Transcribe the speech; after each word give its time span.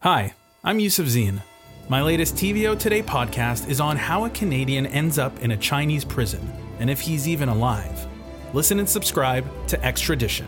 Hi, 0.00 0.34
I'm 0.62 0.78
Yusuf 0.78 1.06
Zine. 1.06 1.40
My 1.88 2.02
latest 2.02 2.34
TVO 2.34 2.78
Today 2.78 3.02
podcast 3.02 3.66
is 3.68 3.80
on 3.80 3.96
how 3.96 4.26
a 4.26 4.30
Canadian 4.30 4.84
ends 4.86 5.18
up 5.18 5.40
in 5.40 5.52
a 5.52 5.56
Chinese 5.56 6.04
prison 6.04 6.52
and 6.78 6.90
if 6.90 7.00
he's 7.00 7.26
even 7.26 7.48
alive. 7.48 8.06
Listen 8.52 8.78
and 8.78 8.86
subscribe 8.86 9.46
to 9.68 9.82
Extradition. 9.82 10.46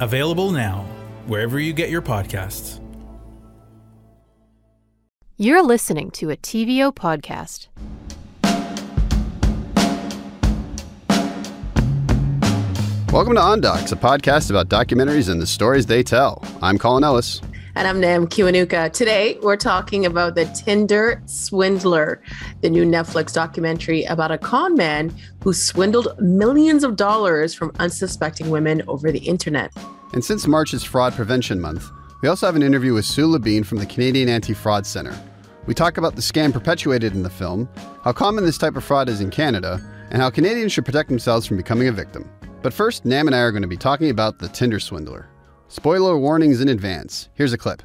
Available 0.00 0.50
now, 0.50 0.86
wherever 1.26 1.60
you 1.60 1.74
get 1.74 1.90
your 1.90 2.00
podcasts. 2.00 2.80
You're 5.36 5.62
listening 5.62 6.10
to 6.12 6.30
a 6.30 6.36
TVO 6.36 6.94
podcast. 6.94 7.68
Welcome 13.12 13.34
to 13.34 13.40
On 13.42 13.60
Docs, 13.60 13.92
a 13.92 13.96
podcast 13.96 14.48
about 14.48 14.68
documentaries 14.68 15.28
and 15.28 15.40
the 15.40 15.46
stories 15.46 15.84
they 15.84 16.02
tell. 16.02 16.42
I'm 16.62 16.78
Colin 16.78 17.04
Ellis. 17.04 17.42
And 17.76 17.86
I'm 17.86 18.00
Nam 18.00 18.26
Kiwanuka. 18.26 18.90
Today, 18.94 19.38
we're 19.42 19.58
talking 19.58 20.06
about 20.06 20.34
The 20.34 20.46
Tinder 20.46 21.22
Swindler, 21.26 22.22
the 22.62 22.70
new 22.70 22.86
Netflix 22.86 23.34
documentary 23.34 24.02
about 24.04 24.30
a 24.30 24.38
con 24.38 24.76
man 24.76 25.14
who 25.44 25.52
swindled 25.52 26.18
millions 26.18 26.84
of 26.84 26.96
dollars 26.96 27.52
from 27.52 27.72
unsuspecting 27.78 28.48
women 28.48 28.82
over 28.88 29.12
the 29.12 29.18
internet. 29.18 29.74
And 30.14 30.24
since 30.24 30.46
March 30.46 30.72
is 30.72 30.84
Fraud 30.84 31.12
Prevention 31.12 31.60
Month, 31.60 31.90
we 32.22 32.30
also 32.30 32.46
have 32.46 32.56
an 32.56 32.62
interview 32.62 32.94
with 32.94 33.04
Sue 33.04 33.28
Labine 33.28 33.66
from 33.66 33.76
the 33.76 33.84
Canadian 33.84 34.30
Anti 34.30 34.54
Fraud 34.54 34.86
Center. 34.86 35.14
We 35.66 35.74
talk 35.74 35.98
about 35.98 36.16
the 36.16 36.22
scam 36.22 36.54
perpetuated 36.54 37.12
in 37.12 37.24
the 37.24 37.28
film, 37.28 37.68
how 38.02 38.14
common 38.14 38.46
this 38.46 38.56
type 38.56 38.76
of 38.76 38.84
fraud 38.84 39.10
is 39.10 39.20
in 39.20 39.30
Canada, 39.30 39.82
and 40.10 40.22
how 40.22 40.30
Canadians 40.30 40.72
should 40.72 40.86
protect 40.86 41.10
themselves 41.10 41.44
from 41.44 41.58
becoming 41.58 41.88
a 41.88 41.92
victim. 41.92 42.26
But 42.62 42.72
first, 42.72 43.04
Nam 43.04 43.26
and 43.26 43.36
I 43.36 43.40
are 43.40 43.52
going 43.52 43.60
to 43.60 43.68
be 43.68 43.76
talking 43.76 44.08
about 44.08 44.38
the 44.38 44.48
Tinder 44.48 44.80
swindler. 44.80 45.28
Spoiler 45.68 46.16
warnings 46.16 46.60
in 46.60 46.68
advance. 46.68 47.28
Here's 47.34 47.52
a 47.52 47.58
clip. 47.58 47.82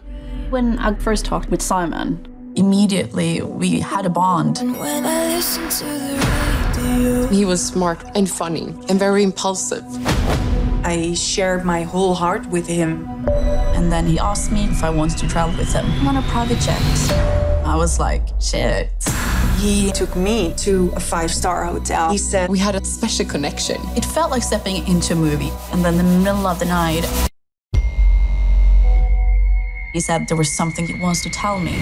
When 0.51 0.77
I 0.77 0.93
first 0.95 1.25
talked 1.25 1.49
with 1.49 1.61
Simon, 1.61 2.53
immediately 2.55 3.41
we 3.41 3.79
had 3.79 4.05
a 4.05 4.09
bond. 4.09 4.59
He 7.33 7.43
was 7.43 7.65
smart 7.65 8.03
and 8.15 8.29
funny 8.29 8.75
and 8.87 8.99
very 8.99 9.23
impulsive. 9.23 9.83
I 10.85 11.13
shared 11.15 11.65
my 11.65 11.83
whole 11.83 12.13
heart 12.13 12.45
with 12.47 12.67
him. 12.67 13.07
And 13.75 13.91
then 13.91 14.05
he 14.05 14.19
asked 14.19 14.51
me 14.51 14.65
if 14.65 14.83
I 14.83 14.91
wanted 14.91 15.17
to 15.19 15.27
travel 15.27 15.57
with 15.57 15.73
him 15.73 16.07
on 16.07 16.17
a 16.17 16.21
private 16.23 16.59
jet. 16.59 16.81
I 17.65 17.75
was 17.75 17.99
like, 17.99 18.27
shit. 18.39 18.89
He 19.57 19.91
took 19.91 20.15
me 20.15 20.53
to 20.57 20.91
a 20.95 20.99
five 20.99 21.31
star 21.31 21.65
hotel. 21.65 22.11
He 22.11 22.17
said, 22.17 22.49
We 22.49 22.59
had 22.59 22.75
a 22.75 22.83
special 22.83 23.25
connection. 23.25 23.77
It 23.95 24.05
felt 24.05 24.31
like 24.31 24.43
stepping 24.43 24.87
into 24.87 25.13
a 25.13 25.15
movie. 25.15 25.51
And 25.71 25.83
then 25.83 25.99
in 25.99 26.05
the 26.05 26.19
middle 26.19 26.47
of 26.47 26.59
the 26.59 26.65
night, 26.65 27.05
he 29.93 29.99
said 29.99 30.27
there 30.27 30.37
was 30.37 30.51
something 30.51 30.87
he 30.87 30.93
wants 30.93 31.21
to 31.21 31.29
tell 31.29 31.59
me. 31.59 31.73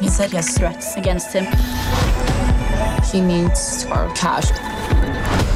He 0.00 0.08
said 0.08 0.30
he 0.30 0.36
has 0.36 0.56
threats 0.56 0.96
against 0.96 1.32
him. 1.32 1.46
He 3.10 3.20
needs 3.20 3.86
our 3.86 4.12
cash. 4.14 4.50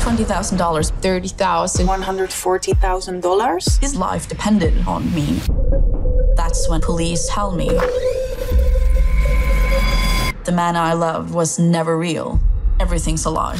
$20,000. 0.03 0.91
30,000, 1.01 1.87
$140,000. 1.87 3.81
His 3.81 3.95
life 3.95 4.29
depended 4.29 4.87
on 4.87 5.15
me. 5.15 5.41
That's 6.37 6.69
when 6.69 6.81
police 6.81 7.29
tell 7.31 7.53
me 7.53 7.69
the 10.45 10.53
man 10.53 10.77
I 10.77 10.93
loved 10.95 11.33
was 11.33 11.59
never 11.59 11.97
real. 11.97 12.41
Everything's 12.81 13.25
a 13.25 13.31
lie. 13.31 13.59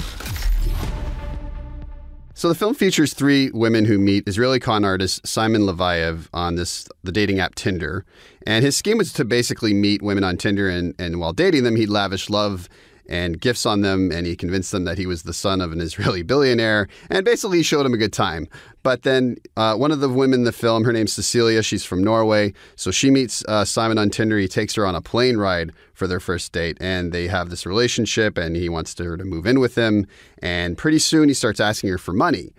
So 2.43 2.49
the 2.49 2.57
film 2.57 2.75
features 2.75 3.15
three 3.15 3.53
women 3.53 3.85
who 3.85 3.99
meet 3.99 4.27
Israeli 4.27 4.59
con 4.59 4.85
artist 4.85 5.25
Simon 5.25 5.63
Leviev 5.63 6.27
on 6.35 6.57
this 6.57 6.89
the 7.05 7.13
dating 7.13 7.39
app 7.39 7.55
Tinder. 7.55 8.05
And 8.45 8.65
his 8.65 8.77
scheme 8.77 8.99
was 8.99 9.13
to 9.13 9.25
basically 9.25 9.73
meet 9.73 10.03
women 10.03 10.25
on 10.25 10.37
Tinder 10.39 10.69
and, 10.69 10.93
and 10.99 11.21
while 11.21 11.33
dating 11.33 11.63
them, 11.63 11.77
he'd 11.77 11.89
lavish 11.89 12.29
love 12.29 12.69
and 13.13 13.39
gifts 13.39 13.67
on 13.67 13.83
them, 13.83 14.11
and 14.11 14.27
he 14.27 14.35
convinced 14.35 14.73
them 14.73 14.85
that 14.85 14.97
he 14.97 15.05
was 15.05 15.23
the 15.23 15.35
son 15.35 15.61
of 15.61 15.71
an 15.71 15.81
Israeli 15.83 16.23
billionaire, 16.33 16.89
and 17.11 17.25
basically 17.25 17.63
showed 17.63 17.83
them 17.85 17.93
a 17.93 17.99
good 17.99 18.13
time. 18.13 18.49
But 18.83 19.03
then 19.03 19.37
uh, 19.57 19.77
one 19.77 19.93
of 19.93 20.01
the 20.01 20.09
women 20.09 20.41
in 20.41 20.45
the 20.45 20.53
film, 20.53 20.85
her 20.85 20.93
name's 20.93 21.13
Cecilia, 21.13 21.63
she's 21.63 21.85
from 21.85 22.03
Norway, 22.03 22.55
so 22.75 22.91
she 22.91 23.11
meets 23.11 23.45
uh, 23.47 23.67
Simon 23.67 23.99
on 23.99 24.09
Tinder. 24.09 24.39
He 24.39 24.49
takes 24.49 24.75
her 24.77 24.87
on 24.87 24.95
a 24.95 25.03
plane 25.03 25.37
ride 25.37 25.73
for 25.93 26.07
their 26.07 26.21
first 26.21 26.53
date, 26.53 26.79
and 26.81 27.13
they 27.13 27.29
have 27.29 27.51
this 27.51 27.67
relationship, 27.67 28.39
and 28.39 28.57
he 28.57 28.71
wants 28.71 28.99
her 28.99 29.19
to 29.19 29.25
move 29.25 29.47
in 29.47 29.61
with 29.61 29.75
him. 29.75 30.07
And 30.41 30.79
pretty 30.79 30.99
soon 30.99 31.29
he 31.29 31.35
starts 31.35 31.61
asking 31.61 31.91
her 31.91 31.99
for 31.99 32.15
money. 32.15 32.55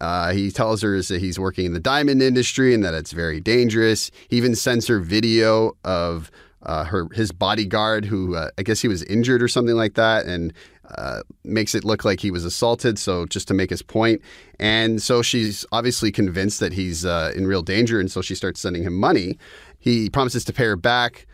Uh, 0.00 0.32
he 0.32 0.50
tells 0.50 0.80
her 0.82 1.00
that 1.02 1.20
he's 1.20 1.38
working 1.38 1.66
in 1.66 1.74
the 1.74 1.80
diamond 1.80 2.22
industry 2.22 2.72
and 2.72 2.84
that 2.84 2.94
it's 2.94 3.12
very 3.12 3.40
dangerous. 3.40 4.10
He 4.28 4.36
even 4.36 4.54
sends 4.54 4.86
her 4.86 5.00
video 5.00 5.76
of 5.84 6.30
uh, 6.68 6.84
her 6.84 7.08
his 7.14 7.32
bodyguard, 7.32 8.04
who 8.04 8.36
uh, 8.36 8.50
I 8.58 8.62
guess 8.62 8.80
he 8.80 8.88
was 8.88 9.02
injured 9.04 9.42
or 9.42 9.48
something 9.48 9.74
like 9.74 9.94
that, 9.94 10.26
and 10.26 10.52
uh, 10.96 11.22
makes 11.42 11.74
it 11.74 11.82
look 11.82 12.04
like 12.04 12.20
he 12.20 12.30
was 12.30 12.44
assaulted. 12.44 12.98
So 12.98 13.24
just 13.24 13.48
to 13.48 13.54
make 13.54 13.70
his 13.70 13.82
point, 13.82 14.20
and 14.60 15.02
so 15.02 15.22
she's 15.22 15.64
obviously 15.72 16.12
convinced 16.12 16.60
that 16.60 16.74
he's 16.74 17.06
uh, 17.06 17.32
in 17.34 17.46
real 17.46 17.62
danger, 17.62 17.98
and 17.98 18.10
so 18.10 18.20
she 18.20 18.34
starts 18.34 18.60
sending 18.60 18.82
him 18.82 18.94
money. 18.94 19.38
He 19.78 20.10
promises 20.10 20.44
to 20.44 20.52
pay 20.52 20.64
her 20.64 20.76
back. 20.76 21.26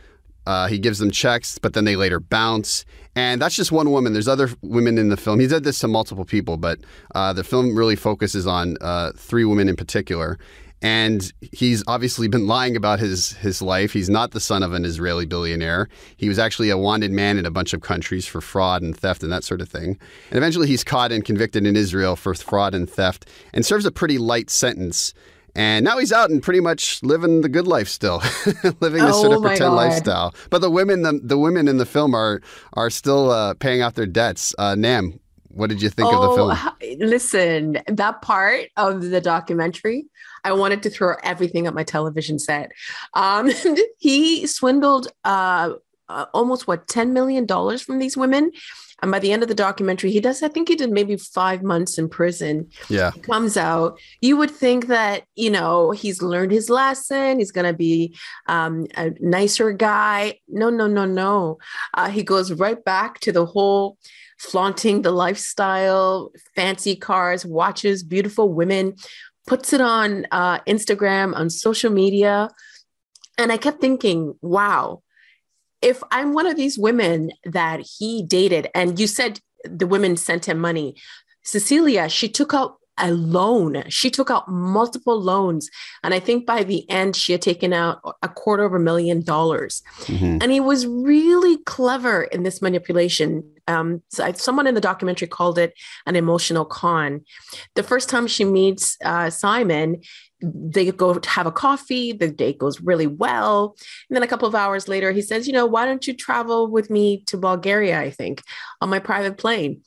Uh, 0.46 0.68
he 0.68 0.78
gives 0.78 0.98
them 0.98 1.10
checks, 1.10 1.58
but 1.58 1.72
then 1.72 1.84
they 1.84 1.96
later 1.96 2.20
bounce. 2.20 2.84
And 3.16 3.40
that's 3.40 3.56
just 3.56 3.72
one 3.72 3.90
woman. 3.90 4.12
There's 4.12 4.28
other 4.28 4.50
women 4.60 4.98
in 4.98 5.08
the 5.08 5.16
film. 5.16 5.40
He 5.40 5.46
did 5.46 5.64
this 5.64 5.78
to 5.78 5.88
multiple 5.88 6.26
people, 6.26 6.58
but 6.58 6.80
uh, 7.14 7.32
the 7.32 7.42
film 7.42 7.74
really 7.74 7.96
focuses 7.96 8.46
on 8.46 8.76
three 9.16 9.44
women 9.44 9.68
in 9.68 9.76
particular 9.76 10.38
and 10.84 11.32
he's 11.40 11.82
obviously 11.86 12.28
been 12.28 12.46
lying 12.46 12.76
about 12.76 13.00
his 13.00 13.32
his 13.32 13.62
life. 13.62 13.92
He's 13.94 14.10
not 14.10 14.32
the 14.32 14.40
son 14.40 14.62
of 14.62 14.74
an 14.74 14.84
Israeli 14.84 15.24
billionaire. 15.24 15.88
He 16.18 16.28
was 16.28 16.38
actually 16.38 16.68
a 16.68 16.76
wanted 16.76 17.10
man 17.10 17.38
in 17.38 17.46
a 17.46 17.50
bunch 17.50 17.72
of 17.72 17.80
countries 17.80 18.26
for 18.26 18.42
fraud 18.42 18.82
and 18.82 18.94
theft 18.94 19.22
and 19.22 19.32
that 19.32 19.44
sort 19.44 19.62
of 19.62 19.68
thing. 19.68 19.98
And 20.30 20.36
eventually 20.36 20.68
he's 20.68 20.84
caught 20.84 21.10
and 21.10 21.24
convicted 21.24 21.66
in 21.66 21.74
Israel 21.74 22.16
for 22.16 22.34
fraud 22.34 22.74
and 22.74 22.88
theft 22.88 23.26
and 23.54 23.64
serves 23.64 23.86
a 23.86 23.90
pretty 23.90 24.18
light 24.18 24.50
sentence. 24.50 25.14
And 25.56 25.84
now 25.84 25.98
he's 25.98 26.12
out 26.12 26.28
and 26.30 26.42
pretty 26.42 26.60
much 26.60 27.02
living 27.02 27.40
the 27.40 27.48
good 27.48 27.66
life 27.68 27.88
still, 27.88 28.18
living 28.80 29.04
this 29.04 29.16
Oh 29.16 29.22
sort 29.22 29.32
of 29.36 29.40
pretend 29.42 29.70
God. 29.70 29.76
lifestyle. 29.76 30.34
But 30.50 30.60
the 30.60 30.70
women, 30.70 31.00
the, 31.02 31.18
the 31.22 31.38
women 31.38 31.66
in 31.68 31.78
the 31.78 31.86
film 31.86 32.12
are 32.14 32.42
are 32.74 32.90
still 32.90 33.30
uh, 33.30 33.54
paying 33.54 33.80
off 33.80 33.94
their 33.94 34.04
debts. 34.06 34.54
Uh, 34.58 34.74
Nam, 34.74 35.18
what 35.48 35.70
did 35.70 35.80
you 35.80 35.88
think 35.90 36.12
of 36.12 36.20
the 36.20 36.30
film? 36.34 36.50
h- 36.82 36.98
listen, 36.98 37.78
that 37.86 38.20
part 38.20 38.66
of 38.76 39.00
the 39.02 39.20
documentary, 39.20 40.04
I 40.44 40.52
wanted 40.52 40.82
to 40.84 40.90
throw 40.90 41.16
everything 41.22 41.66
at 41.66 41.74
my 41.74 41.84
television 41.84 42.38
set. 42.38 42.72
Um, 43.14 43.50
he 43.98 44.46
swindled 44.46 45.08
uh, 45.24 45.74
uh, 46.08 46.26
almost 46.34 46.66
what 46.66 46.86
ten 46.86 47.12
million 47.12 47.46
dollars 47.46 47.82
from 47.82 47.98
these 47.98 48.16
women, 48.16 48.52
and 49.02 49.10
by 49.10 49.18
the 49.18 49.32
end 49.32 49.42
of 49.42 49.48
the 49.48 49.54
documentary, 49.54 50.12
he 50.12 50.20
does. 50.20 50.42
I 50.42 50.48
think 50.48 50.68
he 50.68 50.76
did 50.76 50.90
maybe 50.90 51.16
five 51.16 51.62
months 51.62 51.98
in 51.98 52.08
prison. 52.08 52.68
Yeah. 52.88 53.10
He 53.12 53.20
comes 53.20 53.56
out. 53.56 53.98
You 54.20 54.36
would 54.36 54.50
think 54.50 54.86
that 54.88 55.24
you 55.34 55.50
know 55.50 55.90
he's 55.90 56.22
learned 56.22 56.52
his 56.52 56.70
lesson. 56.70 57.38
He's 57.38 57.52
going 57.52 57.66
to 57.66 57.76
be 57.76 58.16
um, 58.46 58.86
a 58.96 59.12
nicer 59.20 59.72
guy. 59.72 60.40
No, 60.48 60.70
no, 60.70 60.86
no, 60.86 61.06
no. 61.06 61.58
Uh, 61.94 62.10
he 62.10 62.22
goes 62.22 62.52
right 62.52 62.82
back 62.84 63.18
to 63.20 63.32
the 63.32 63.46
whole 63.46 63.98
flaunting 64.38 65.02
the 65.02 65.10
lifestyle, 65.10 66.32
fancy 66.54 66.96
cars, 66.96 67.46
watches, 67.46 68.02
beautiful 68.02 68.52
women, 68.52 68.94
puts 69.46 69.72
it 69.72 69.80
on 69.80 70.26
uh, 70.30 70.58
Instagram, 70.60 71.34
on 71.34 71.50
social 71.50 71.90
media. 71.90 72.50
And 73.36 73.52
I 73.52 73.56
kept 73.56 73.80
thinking, 73.80 74.34
wow, 74.40 75.02
if 75.82 76.02
I'm 76.10 76.32
one 76.32 76.46
of 76.46 76.56
these 76.56 76.78
women 76.78 77.30
that 77.44 77.80
he 77.98 78.22
dated, 78.22 78.68
and 78.74 78.98
you 78.98 79.06
said 79.06 79.40
the 79.64 79.86
women 79.86 80.16
sent 80.16 80.46
him 80.46 80.58
money, 80.58 80.96
Cecilia, 81.42 82.08
she 82.08 82.28
took 82.28 82.54
out 82.54 82.76
a 82.98 83.10
loan. 83.10 83.82
She 83.88 84.10
took 84.10 84.30
out 84.30 84.48
multiple 84.48 85.20
loans. 85.20 85.68
And 86.02 86.14
I 86.14 86.20
think 86.20 86.46
by 86.46 86.62
the 86.62 86.88
end, 86.88 87.16
she 87.16 87.32
had 87.32 87.42
taken 87.42 87.72
out 87.72 88.00
a 88.22 88.28
quarter 88.28 88.64
of 88.64 88.72
a 88.72 88.78
million 88.78 89.22
dollars. 89.22 89.82
Mhm. 90.02 90.42
And 90.42 90.52
he 90.52 90.60
was 90.60 90.86
really 90.86 91.56
clever 91.64 92.22
in 92.24 92.44
this 92.44 92.62
manipulation. 92.62 93.42
Um, 93.66 94.02
so 94.10 94.24
I- 94.24 94.32
someone 94.32 94.66
in 94.66 94.74
the 94.74 94.80
documentary 94.80 95.26
called 95.28 95.58
it 95.58 95.72
an 96.06 96.16
emotional 96.16 96.64
con. 96.64 97.22
The 97.74 97.82
first 97.82 98.08
time 98.08 98.26
she 98.26 98.44
meets 98.44 98.96
uh, 99.04 99.30
Simon, 99.30 100.00
they 100.42 100.90
go 100.92 101.14
to 101.14 101.28
have 101.30 101.46
a 101.46 101.52
coffee. 101.52 102.12
The 102.12 102.28
date 102.30 102.58
goes 102.58 102.80
really 102.80 103.06
well. 103.06 103.74
And 104.08 104.14
then 104.14 104.22
a 104.22 104.26
couple 104.26 104.46
of 104.46 104.54
hours 104.54 104.88
later, 104.88 105.10
he 105.10 105.22
says, 105.22 105.46
You 105.46 105.54
know, 105.54 105.64
why 105.66 105.86
don't 105.86 106.06
you 106.06 106.14
travel 106.14 106.70
with 106.70 106.90
me 106.90 107.24
to 107.28 107.38
Bulgaria? 107.38 107.98
I 107.98 108.10
think 108.10 108.42
on 108.80 108.90
my 108.90 108.98
private 108.98 109.38
plane. 109.38 109.80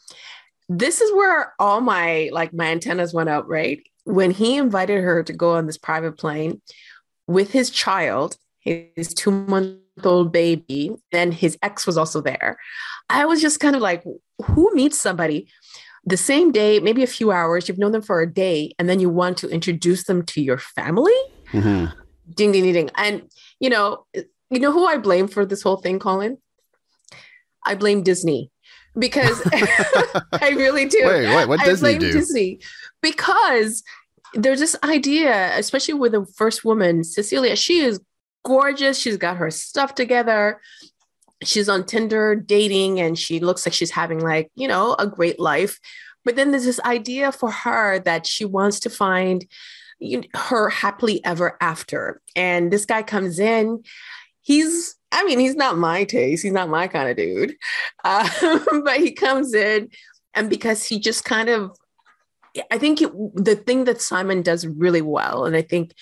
This 0.70 1.02
is 1.02 1.14
where 1.14 1.54
all 1.60 1.82
my 1.82 2.30
like 2.34 2.54
my 2.54 2.68
antennas 2.68 3.14
went 3.14 3.30
up, 3.30 3.46
right? 3.48 3.82
When 4.04 4.32
he 4.32 4.58
invited 4.58 5.04
her 5.04 5.24
to 5.24 5.34
go 5.34 5.52
on 5.56 5.66
this 5.66 5.78
private 5.78 6.18
plane 6.18 6.62
with 7.28 7.52
his 7.52 7.70
child, 7.70 8.38
his 8.60 9.14
two 9.14 9.32
month 9.32 9.80
old 10.04 10.32
baby, 10.32 10.96
then 11.12 11.32
his 11.32 11.58
ex 11.62 11.88
was 11.88 11.98
also 11.98 12.22
there. 12.22 12.58
I 13.10 13.26
was 13.26 13.42
just 13.42 13.60
kind 13.60 13.76
of 13.76 13.82
like, 13.82 14.04
who 14.46 14.74
meets 14.74 15.00
somebody 15.00 15.48
the 16.06 16.18
same 16.18 16.52
day, 16.52 16.80
maybe 16.80 17.04
a 17.04 17.08
few 17.08 17.32
hours, 17.32 17.68
you've 17.68 17.78
known 17.78 17.92
them 17.92 18.02
for 18.02 18.22
a 18.22 18.32
day, 18.32 18.74
and 18.80 18.88
then 18.90 19.00
you 19.00 19.10
want 19.10 19.38
to 19.40 19.50
introduce 19.50 20.06
them 20.06 20.24
to 20.26 20.42
your 20.42 20.58
family? 20.58 21.16
Mhm. 21.52 21.94
Ding 22.34 22.52
ding 22.52 22.64
ding 22.64 22.74
ding. 22.74 22.90
And 22.96 23.30
you 23.60 23.70
know, 23.70 24.06
you 24.50 24.60
know 24.60 24.72
who 24.72 24.86
I 24.86 24.98
blame 24.98 25.28
for 25.28 25.46
this 25.46 25.62
whole 25.62 25.78
thing, 25.78 26.00
Colin? 26.00 26.38
I 27.66 27.76
blame 27.76 28.04
Disney 28.04 28.52
because 28.98 29.42
I 30.34 30.54
really 30.56 30.86
do. 30.86 31.02
Wait, 31.06 31.28
wait, 31.28 31.48
what 31.48 31.60
I 31.60 31.66
Disney 31.66 31.98
blame 31.98 32.00
do? 32.00 32.12
Disney 32.12 32.60
because 33.02 33.84
there's 34.34 34.60
this 34.60 34.76
idea, 34.84 35.58
especially 35.58 35.94
with 35.94 36.12
the 36.12 36.26
first 36.36 36.66
woman, 36.66 37.04
Cecilia. 37.04 37.56
She 37.56 37.80
is 37.80 38.00
gorgeous. 38.44 39.00
She's 39.00 39.18
got 39.18 39.38
her 39.38 39.52
stuff 39.52 39.96
together. 39.96 40.62
She's 41.44 41.70
on 41.70 41.86
Tinder 41.86 42.36
dating, 42.36 43.00
and 43.00 43.18
she 43.18 43.40
looks 43.40 43.66
like 43.66 43.74
she's 43.74 43.92
having 43.92 44.20
like 44.20 44.52
you 44.56 44.68
know 44.68 44.96
a 44.98 45.08
great 45.08 45.40
life. 45.40 45.80
But 46.26 46.36
then 46.36 46.52
there's 46.52 46.66
this 46.66 46.82
idea 46.82 47.32
for 47.32 47.50
her 47.50 48.00
that 48.00 48.28
she 48.28 48.44
wants 48.44 48.82
to 48.82 48.90
find 48.90 49.46
her 50.34 50.70
happily 50.70 51.24
ever 51.24 51.58
after. 51.62 52.22
And 52.36 52.72
this 52.72 52.86
guy 52.86 53.04
comes 53.04 53.40
in. 53.40 53.84
He's, 54.42 54.96
I 55.12 55.24
mean, 55.24 55.40
he's 55.40 55.56
not 55.56 55.78
my 55.78 56.04
taste. 56.04 56.44
He's 56.44 56.52
not 56.52 56.70
my 56.70 56.88
kind 56.88 57.10
of 57.10 57.18
dude. 57.18 57.56
Uh, 58.04 58.30
but 58.84 58.98
he 58.98 59.12
comes 59.12 59.54
in, 59.54 59.90
and 60.34 60.50
because 60.50 60.84
he 60.84 61.00
just 61.00 61.26
kind 61.26 61.50
of, 61.50 61.78
I 62.72 62.78
think 62.78 63.02
it, 63.02 63.12
the 63.36 63.56
thing 63.56 63.86
that 63.86 64.02
Simon 64.02 64.42
does 64.42 64.68
really 64.68 65.02
well, 65.02 65.46
and 65.46 65.56
I 65.56 65.62
think 65.62 65.94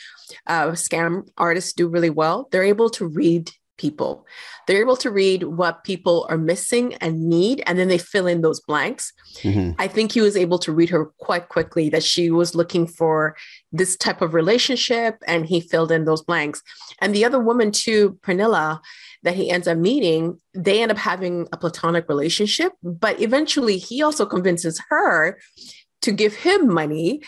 uh, 0.48 0.70
scam 0.72 1.28
artists 1.38 1.74
do 1.74 1.88
really 1.88 2.10
well, 2.10 2.48
they're 2.52 2.64
able 2.64 2.90
to 2.92 3.06
read 3.06 3.52
people. 3.78 4.26
They're 4.68 4.82
able 4.82 4.98
to 4.98 5.12
read 5.12 5.44
what 5.44 5.84
people 5.84 6.26
are 6.30 6.38
missing 6.38 6.96
and 6.96 7.30
need, 7.30 7.64
and 7.66 7.78
then 7.78 7.88
they 7.88 7.98
fill 7.98 8.28
in 8.28 8.42
those 8.42 8.60
blanks. 8.60 9.12
Mhm. 9.42 9.76
I 9.78 9.88
think 9.88 10.12
he 10.12 10.22
was 10.22 10.38
able 10.38 10.60
to 10.60 10.72
read 10.72 10.90
her 10.90 11.06
quite 11.20 11.50
quickly 11.50 11.90
that 11.90 12.04
she 12.04 12.32
was 12.32 12.56
looking 12.56 12.88
for 12.88 13.36
this 13.72 13.96
type 13.98 14.22
of 14.22 14.34
relationship, 14.34 15.18
and 15.28 15.46
he 15.46 15.60
filled 15.60 15.92
in 15.92 16.06
those 16.06 16.24
blanks. 16.24 16.62
And 17.00 17.14
the 17.14 17.26
other 17.26 17.40
woman, 17.40 17.72
too, 17.72 18.18
Pernilla, 18.22 18.80
that 19.24 19.36
he 19.36 19.50
ends 19.50 19.68
up 19.68 19.78
meeting, 19.78 20.40
they 20.54 20.82
end 20.82 20.92
up 20.92 20.98
having 20.98 21.48
a 21.52 21.58
platonic 21.58 22.08
relationship, 22.08 22.74
but 22.84 23.20
eventually 23.20 23.78
he 23.78 24.02
also 24.02 24.26
convinces 24.26 24.82
her 24.90 25.38
to 26.06 26.12
give 26.12 26.34
him 26.34 26.74
money, 26.74 27.22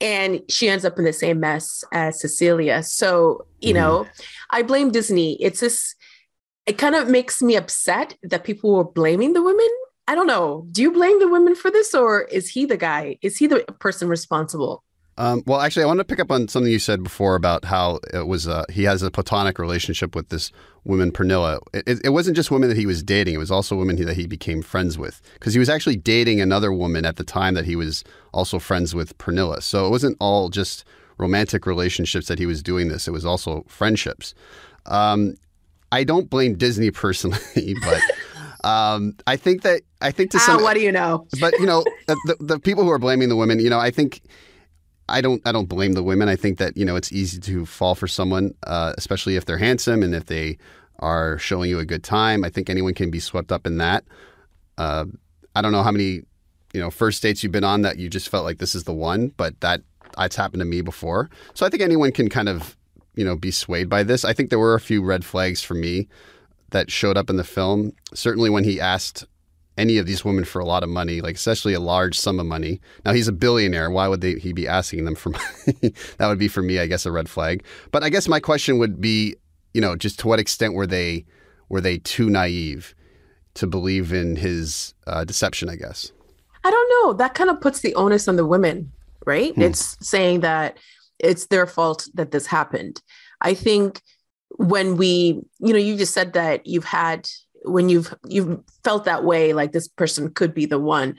and 0.00 0.40
she 0.48 0.68
ends 0.68 0.84
up 0.84 0.98
in 0.98 1.04
the 1.04 1.12
same 1.12 1.38
mess 1.38 1.84
as 1.92 2.20
Cecilia. 2.20 2.82
So, 2.82 3.46
you 3.60 3.72
Mhm. 3.72 3.76
know, 3.80 4.08
I 4.50 4.62
blame 4.62 4.90
Disney. 4.90 5.40
It's 5.40 5.60
this, 5.60 5.94
it 6.66 6.78
kind 6.78 6.94
of 6.94 7.08
makes 7.08 7.40
me 7.42 7.56
upset 7.56 8.16
that 8.22 8.44
people 8.44 8.74
were 8.74 8.92
blaming 9.00 9.32
the 9.34 9.42
women. 9.42 9.68
I 10.08 10.14
don't 10.16 10.26
know. 10.26 10.66
Do 10.72 10.82
you 10.82 10.90
blame 10.90 11.18
the 11.20 11.28
women 11.28 11.54
for 11.54 11.70
this, 11.70 11.94
or 11.94 12.22
is 12.22 12.48
he 12.48 12.64
the 12.66 12.76
guy? 12.76 13.18
Is 13.22 13.36
he 13.36 13.46
the 13.46 13.60
person 13.78 14.08
responsible? 14.08 14.82
Um, 15.18 15.42
well, 15.46 15.60
actually, 15.60 15.82
I 15.82 15.86
want 15.86 15.98
to 15.98 16.04
pick 16.04 16.20
up 16.20 16.30
on 16.30 16.48
something 16.48 16.72
you 16.72 16.78
said 16.78 17.02
before 17.02 17.34
about 17.34 17.66
how 17.66 18.00
it 18.14 18.26
was 18.26 18.48
uh, 18.48 18.64
he 18.70 18.84
has 18.84 19.02
a 19.02 19.10
platonic 19.10 19.58
relationship 19.58 20.14
with 20.14 20.30
this 20.30 20.50
woman 20.84 21.12
Pernilla. 21.12 21.58
It, 21.74 22.00
it, 22.02 22.10
wasn't 22.10 22.34
just 22.34 22.50
women 22.50 22.70
that 22.70 22.78
he 22.78 22.86
was 22.86 23.02
dating; 23.02 23.34
it 23.34 23.38
was 23.38 23.50
also 23.50 23.76
women 23.76 23.98
he, 23.98 24.04
that 24.04 24.16
he 24.16 24.26
became 24.26 24.62
friends 24.62 24.96
with 24.96 25.20
because 25.34 25.52
he 25.52 25.58
was 25.58 25.68
actually 25.68 25.96
dating 25.96 26.40
another 26.40 26.72
woman 26.72 27.04
at 27.04 27.16
the 27.16 27.24
time 27.24 27.52
that 27.54 27.66
he 27.66 27.76
was 27.76 28.04
also 28.32 28.58
friends 28.58 28.94
with 28.94 29.16
Pernilla. 29.18 29.62
So 29.62 29.86
it 29.86 29.90
wasn't 29.90 30.16
all 30.18 30.48
just 30.48 30.84
romantic 31.18 31.66
relationships 31.66 32.26
that 32.28 32.38
he 32.38 32.46
was 32.46 32.62
doing 32.62 32.88
this; 32.88 33.06
it 33.06 33.12
was 33.12 33.26
also 33.26 33.64
friendships. 33.68 34.34
Um, 34.86 35.34
I 35.92 36.04
don't 36.04 36.30
blame 36.30 36.54
Disney 36.54 36.90
personally, 37.04 37.74
but 37.82 38.00
um, 38.66 39.14
I 39.26 39.36
think 39.36 39.60
that 39.62 39.82
I 40.00 40.10
think 40.10 40.30
to 40.30 40.38
Ah, 40.38 40.46
some 40.46 40.62
what 40.62 40.74
do 40.74 40.80
you 40.80 40.90
know? 40.92 41.26
but 41.38 41.52
you 41.58 41.66
know 41.66 41.84
the, 42.06 42.36
the 42.40 42.58
people 42.58 42.84
who 42.84 42.90
are 42.90 42.98
blaming 42.98 43.28
the 43.28 43.36
women 43.36 43.58
you 43.58 43.70
know 43.70 43.78
i 43.78 43.90
think 43.90 44.22
i 45.08 45.20
don't 45.20 45.42
i 45.46 45.52
don't 45.52 45.68
blame 45.68 45.92
the 45.92 46.02
women. 46.02 46.28
I 46.28 46.36
think 46.36 46.58
that 46.58 46.76
you 46.76 46.84
know 46.84 46.96
it's 46.96 47.12
easy 47.12 47.40
to 47.40 47.66
fall 47.66 47.94
for 47.94 48.08
someone 48.08 48.54
uh, 48.66 48.92
especially 48.98 49.36
if 49.36 49.44
they're 49.44 49.58
handsome 49.58 50.02
and 50.02 50.14
if 50.14 50.26
they 50.26 50.58
are 50.98 51.36
showing 51.38 51.68
you 51.68 51.78
a 51.78 51.84
good 51.84 52.04
time. 52.04 52.44
I 52.44 52.50
think 52.50 52.70
anyone 52.70 52.94
can 52.94 53.10
be 53.10 53.18
swept 53.18 53.50
up 53.50 53.66
in 53.66 53.78
that. 53.78 54.04
Uh, 54.78 55.06
i 55.54 55.60
don't 55.60 55.72
know 55.72 55.82
how 55.82 55.90
many 55.90 56.22
you 56.72 56.80
know 56.80 56.90
first 56.90 57.22
dates 57.22 57.42
you've 57.42 57.52
been 57.52 57.64
on 57.64 57.82
that 57.82 57.98
you 57.98 58.08
just 58.08 58.28
felt 58.28 58.44
like 58.44 58.58
this 58.58 58.74
is 58.74 58.84
the 58.84 58.92
one 58.92 59.28
but 59.36 59.60
that 59.60 59.82
that's 60.16 60.36
happened 60.36 60.60
to 60.60 60.66
me 60.66 60.80
before. 60.82 61.30
So 61.54 61.66
i 61.66 61.68
think 61.68 61.82
anyone 61.82 62.12
can 62.12 62.28
kind 62.28 62.48
of 62.48 62.76
you 63.14 63.24
know 63.24 63.36
be 63.36 63.50
swayed 63.50 63.88
by 63.88 64.02
this. 64.02 64.24
I 64.24 64.32
think 64.32 64.50
there 64.50 64.58
were 64.58 64.74
a 64.74 64.80
few 64.80 65.02
red 65.02 65.24
flags 65.24 65.62
for 65.62 65.74
me 65.74 66.08
that 66.70 66.90
showed 66.90 67.16
up 67.16 67.30
in 67.30 67.36
the 67.36 67.44
film. 67.44 67.92
Certainly 68.14 68.50
when 68.50 68.64
he 68.64 68.80
asked 68.80 69.26
any 69.78 69.98
of 69.98 70.06
these 70.06 70.24
women 70.24 70.44
for 70.44 70.60
a 70.60 70.64
lot 70.64 70.82
of 70.82 70.88
money, 70.88 71.20
like 71.20 71.36
especially 71.36 71.72
a 71.72 71.80
large 71.80 72.18
sum 72.18 72.38
of 72.38 72.46
money. 72.46 72.80
Now 73.04 73.12
he's 73.12 73.28
a 73.28 73.32
billionaire. 73.32 73.90
Why 73.90 74.08
would 74.08 74.20
they, 74.20 74.34
he 74.34 74.52
be 74.52 74.68
asking 74.68 75.04
them 75.04 75.14
for 75.14 75.30
money? 75.66 75.94
that 76.18 76.28
would 76.28 76.38
be 76.38 76.48
for 76.48 76.62
me, 76.62 76.78
I 76.78 76.86
guess, 76.86 77.06
a 77.06 77.12
red 77.12 77.28
flag. 77.28 77.64
But 77.90 78.02
I 78.02 78.10
guess 78.10 78.28
my 78.28 78.40
question 78.40 78.78
would 78.78 79.00
be, 79.00 79.36
you 79.74 79.80
know, 79.80 79.96
just 79.96 80.18
to 80.20 80.28
what 80.28 80.40
extent 80.40 80.74
were 80.74 80.86
they 80.86 81.24
were 81.68 81.80
they 81.80 81.98
too 81.98 82.28
naive 82.28 82.94
to 83.54 83.66
believe 83.66 84.12
in 84.12 84.36
his 84.36 84.94
uh, 85.06 85.24
deception? 85.24 85.68
I 85.68 85.76
guess. 85.76 86.12
I 86.64 86.70
don't 86.70 86.90
know. 86.90 87.12
That 87.14 87.34
kind 87.34 87.50
of 87.50 87.60
puts 87.60 87.80
the 87.80 87.94
onus 87.94 88.28
on 88.28 88.36
the 88.36 88.46
women, 88.46 88.92
right? 89.26 89.54
Hmm. 89.54 89.62
It's 89.62 89.96
saying 90.06 90.40
that 90.40 90.78
it's 91.18 91.46
their 91.46 91.66
fault 91.66 92.08
that 92.14 92.30
this 92.30 92.46
happened. 92.46 93.00
I 93.40 93.54
think 93.54 94.02
when 94.56 94.96
we, 94.96 95.40
you 95.60 95.72
know, 95.72 95.78
you 95.78 95.96
just 95.96 96.14
said 96.14 96.34
that 96.34 96.66
you've 96.66 96.84
had 96.84 97.28
when 97.64 97.88
you've 97.88 98.14
you've 98.26 98.60
felt 98.84 99.04
that 99.04 99.24
way, 99.24 99.52
like 99.52 99.72
this 99.72 99.88
person 99.88 100.30
could 100.32 100.54
be 100.54 100.66
the 100.66 100.78
one. 100.78 101.16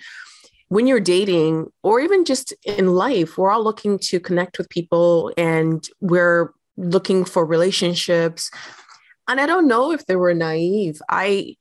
When 0.69 0.87
you're 0.87 0.99
dating, 0.99 1.67
or 1.83 1.99
even 1.99 2.25
just 2.25 2.53
in 2.63 2.95
life, 2.95 3.37
we're 3.37 3.51
all 3.51 3.63
looking 3.63 3.99
to 3.99 4.19
connect 4.19 4.57
with 4.57 4.69
people, 4.69 5.31
and 5.37 5.87
we're 6.01 6.53
looking 6.77 7.25
for 7.25 7.45
relationships. 7.45 8.49
And 9.27 9.39
I 9.39 9.45
don't 9.45 9.67
know 9.67 9.91
if 9.91 10.05
they 10.05 10.15
were 10.15 10.33
naive. 10.33 11.01
I 11.09 11.57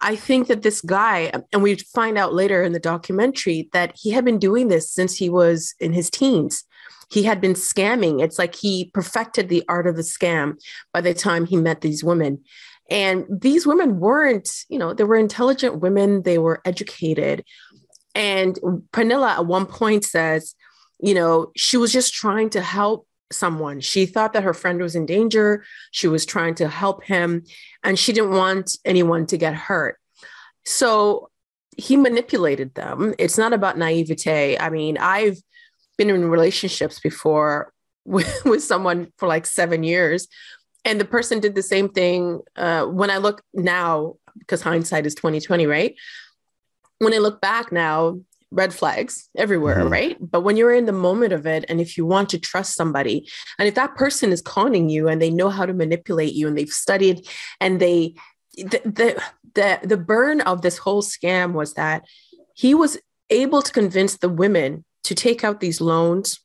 I 0.00 0.16
think 0.16 0.48
that 0.48 0.62
this 0.62 0.80
guy, 0.80 1.30
and 1.52 1.62
we 1.62 1.76
find 1.76 2.16
out 2.16 2.32
later 2.32 2.62
in 2.62 2.72
the 2.72 2.80
documentary 2.80 3.68
that 3.72 3.92
he 3.94 4.10
had 4.10 4.24
been 4.24 4.38
doing 4.38 4.68
this 4.68 4.90
since 4.90 5.14
he 5.16 5.28
was 5.28 5.74
in 5.78 5.92
his 5.92 6.08
teens. 6.10 6.64
He 7.10 7.24
had 7.24 7.40
been 7.40 7.54
scamming. 7.54 8.22
It's 8.22 8.38
like 8.38 8.54
he 8.54 8.90
perfected 8.94 9.48
the 9.48 9.64
art 9.68 9.86
of 9.86 9.96
the 9.96 10.02
scam 10.02 10.54
by 10.92 11.00
the 11.00 11.12
time 11.12 11.44
he 11.44 11.56
met 11.56 11.80
these 11.80 12.04
women. 12.04 12.42
And 12.90 13.24
these 13.30 13.66
women 13.66 14.00
weren't, 14.00 14.50
you 14.68 14.78
know, 14.78 14.92
they 14.92 15.04
were 15.04 15.16
intelligent 15.16 15.80
women, 15.80 16.22
they 16.22 16.38
were 16.38 16.60
educated. 16.64 17.44
And 18.14 18.56
Pernilla 18.92 19.30
at 19.30 19.46
one 19.46 19.66
point 19.66 20.04
says, 20.04 20.54
you 20.98 21.14
know, 21.14 21.52
she 21.56 21.76
was 21.76 21.92
just 21.92 22.12
trying 22.12 22.50
to 22.50 22.60
help 22.60 23.06
someone. 23.32 23.80
She 23.80 24.06
thought 24.06 24.32
that 24.32 24.42
her 24.42 24.54
friend 24.54 24.80
was 24.80 24.96
in 24.96 25.06
danger. 25.06 25.64
She 25.92 26.08
was 26.08 26.26
trying 26.26 26.56
to 26.56 26.68
help 26.68 27.04
him, 27.04 27.44
and 27.82 27.98
she 27.98 28.12
didn't 28.12 28.32
want 28.32 28.76
anyone 28.84 29.26
to 29.26 29.38
get 29.38 29.54
hurt. 29.54 29.98
So 30.64 31.30
he 31.76 31.96
manipulated 31.96 32.74
them. 32.74 33.14
It's 33.18 33.38
not 33.38 33.52
about 33.52 33.78
naivete. 33.78 34.58
I 34.58 34.68
mean, 34.68 34.98
I've 34.98 35.38
been 35.96 36.10
in 36.10 36.28
relationships 36.28 37.00
before 37.00 37.72
with, 38.04 38.44
with 38.44 38.62
someone 38.62 39.12
for 39.18 39.28
like 39.28 39.46
seven 39.46 39.82
years, 39.82 40.26
and 40.84 41.00
the 41.00 41.04
person 41.04 41.40
did 41.40 41.54
the 41.54 41.62
same 41.62 41.88
thing. 41.88 42.40
Uh, 42.56 42.84
when 42.86 43.10
I 43.10 43.18
look 43.18 43.42
now, 43.54 44.16
because 44.38 44.62
hindsight 44.62 45.06
is 45.06 45.14
twenty 45.14 45.40
twenty, 45.40 45.66
right? 45.66 45.94
When 46.98 47.14
I 47.14 47.18
look 47.18 47.40
back 47.40 47.72
now, 47.72 48.20
red 48.50 48.74
flags 48.74 49.28
everywhere, 49.36 49.76
Mhm. 49.84 49.90
right? 49.90 50.16
But 50.20 50.40
when 50.40 50.56
you're 50.56 50.74
in 50.74 50.86
the 50.86 50.92
moment 50.92 51.32
of 51.32 51.46
it, 51.46 51.64
and 51.68 51.80
if 51.80 51.96
you 51.96 52.04
want 52.04 52.28
to 52.30 52.38
trust 52.38 52.74
somebody, 52.74 53.28
and 53.58 53.68
if 53.68 53.74
that 53.76 53.94
person 53.94 54.32
is 54.32 54.42
conning 54.42 54.88
you 54.88 55.08
and 55.08 55.20
they 55.22 55.30
know 55.30 55.50
how 55.50 55.64
to 55.66 55.72
manipulate 55.72 56.34
you 56.34 56.48
and 56.48 56.56
they've 56.58 56.68
studied 56.68 57.28
and 57.60 57.80
they 57.80 58.14
the 58.56 58.80
the 58.84 59.22
the, 59.54 59.80
the 59.82 59.96
burn 59.96 60.40
of 60.42 60.62
this 60.62 60.78
whole 60.78 61.02
scam 61.02 61.52
was 61.52 61.74
that 61.74 62.04
he 62.54 62.74
was 62.74 62.98
able 63.30 63.62
to 63.62 63.72
convince 63.72 64.16
the 64.18 64.28
women 64.28 64.84
to 65.04 65.14
take 65.14 65.42
out 65.44 65.60
these 65.60 65.80
loans 65.80 66.40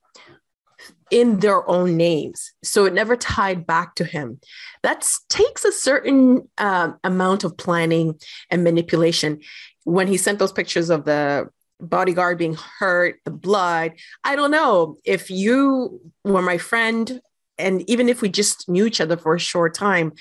in 1.12 1.40
their 1.40 1.68
own 1.70 1.98
names. 1.98 2.52
So 2.64 2.86
it 2.86 2.94
never 2.94 3.16
tied 3.16 3.68
back 3.68 3.96
to 3.96 4.04
him. 4.04 4.40
That 4.84 5.08
takes 5.30 5.64
a 5.64 5.72
certain 5.72 6.50
um, 6.58 6.98
amount 7.04 7.44
of 7.44 7.58
planning 7.58 8.20
and 8.50 8.64
manipulation. 8.64 9.42
When 9.84 10.08
he 10.08 10.18
sent 10.18 10.40
those 10.40 10.52
pictures 10.52 10.90
of 10.90 11.06
the 11.06 11.50
bodyguard 11.82 12.38
being 12.38 12.56
hurt 12.80 13.18
the 13.26 13.32
blood 13.32 13.92
i 14.24 14.34
don't 14.34 14.50
know 14.50 14.96
if 15.04 15.30
you 15.30 16.00
were 16.24 16.42
my 16.42 16.58
friend 16.58 17.20
and 17.58 17.88
even 17.90 18.08
if 18.08 18.22
we 18.22 18.30
just 18.30 18.70
knew 18.70 18.86
each 18.86 19.02
other 19.02 19.18
for 19.18 19.36
a 19.36 19.40
short 19.40 19.74
time 19.74 20.14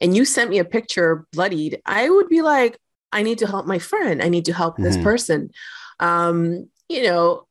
and 0.00 0.16
you 0.16 0.24
sent 0.24 0.48
me 0.48 0.58
a 0.58 0.64
picture 0.64 1.26
bloodied 1.32 1.78
i 1.84 2.08
would 2.08 2.30
be 2.30 2.40
like 2.40 2.78
i 3.12 3.22
need 3.22 3.36
to 3.36 3.46
help 3.46 3.66
my 3.66 3.78
friend. 3.78 4.22
I 4.22 4.30
need 4.30 4.46
to 4.46 4.54
help 4.54 4.78
this 4.78 4.96
Mhm. 4.96 5.02
person. 5.02 5.50
Um 6.00 6.70
you 6.88 7.02
know 7.04 7.46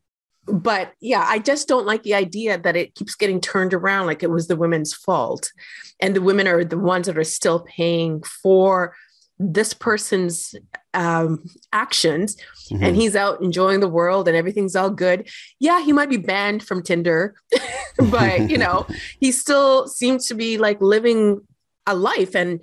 but 0.48 0.94
yeah 1.00 1.26
i 1.28 1.38
just 1.38 1.68
don't 1.68 1.86
like 1.86 2.04
the 2.04 2.14
idea 2.16 2.58
that 2.58 2.76
it 2.76 2.96
keeps 2.96 3.16
getting 3.16 3.40
turned 3.40 3.74
around 3.74 4.08
like 4.08 4.24
it 4.24 4.30
was 4.32 4.48
the 4.48 4.56
women's 4.56 4.94
fault 4.94 5.52
and 6.00 6.16
the 6.16 6.22
women 6.22 6.48
are 6.48 6.64
the 6.64 6.78
ones 6.78 7.06
that 7.08 7.18
are 7.18 7.24
still 7.24 7.60
paying 7.62 8.22
for 8.24 8.96
this 9.38 9.74
person's 9.74 10.54
um, 10.94 11.44
actions 11.74 12.38
Mhm. 12.70 12.84
and 12.84 12.96
he's 12.96 13.16
out 13.16 13.42
enjoying 13.42 13.80
the 13.80 13.88
world 13.88 14.28
and 14.28 14.38
everything's 14.38 14.76
all 14.76 14.92
good. 14.92 15.28
Yeah, 15.60 15.82
he 15.82 15.92
might 15.94 16.10
be 16.12 16.18
banned 16.18 16.62
from 16.64 16.84
Tinder, 16.84 17.34
but 18.12 18.50
you 18.52 18.58
know, 18.60 18.86
he 19.20 19.32
still 19.32 19.88
seems 19.88 20.28
to 20.28 20.36
be 20.36 20.58
like 20.60 20.80
living 20.80 21.42
a 21.88 21.96
life. 21.96 22.36
And 22.36 22.62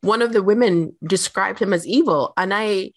one 0.00 0.20
of 0.20 0.32
the 0.32 0.42
women 0.42 0.96
described 1.06 1.60
him 1.60 1.72
as 1.72 1.86
evil. 1.86 2.32
And 2.36 2.52
I, 2.52 2.90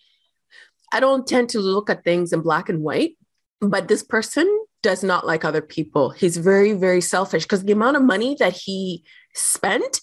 I 0.91 0.99
don't 0.99 1.27
tend 1.27 1.49
to 1.49 1.59
look 1.59 1.89
at 1.91 2.03
things 2.03 2.33
in 2.33 2.41
black 2.41 2.67
and 2.67 2.81
white, 2.81 3.15
but 3.61 3.87
this 3.87 4.03
person 4.03 4.47
does 4.81 5.03
not 5.03 5.25
like 5.25 5.43
other 5.43 5.61
people. 5.61 6.11
He's 6.11 6.37
very, 6.37 6.73
very 6.73 7.01
selfish 7.01 7.43
because 7.43 7.63
the 7.63 7.73
amount 7.73 7.97
of 7.97 8.03
money 8.03 8.35
that 8.39 8.53
he 8.53 9.03
spent 9.35 9.99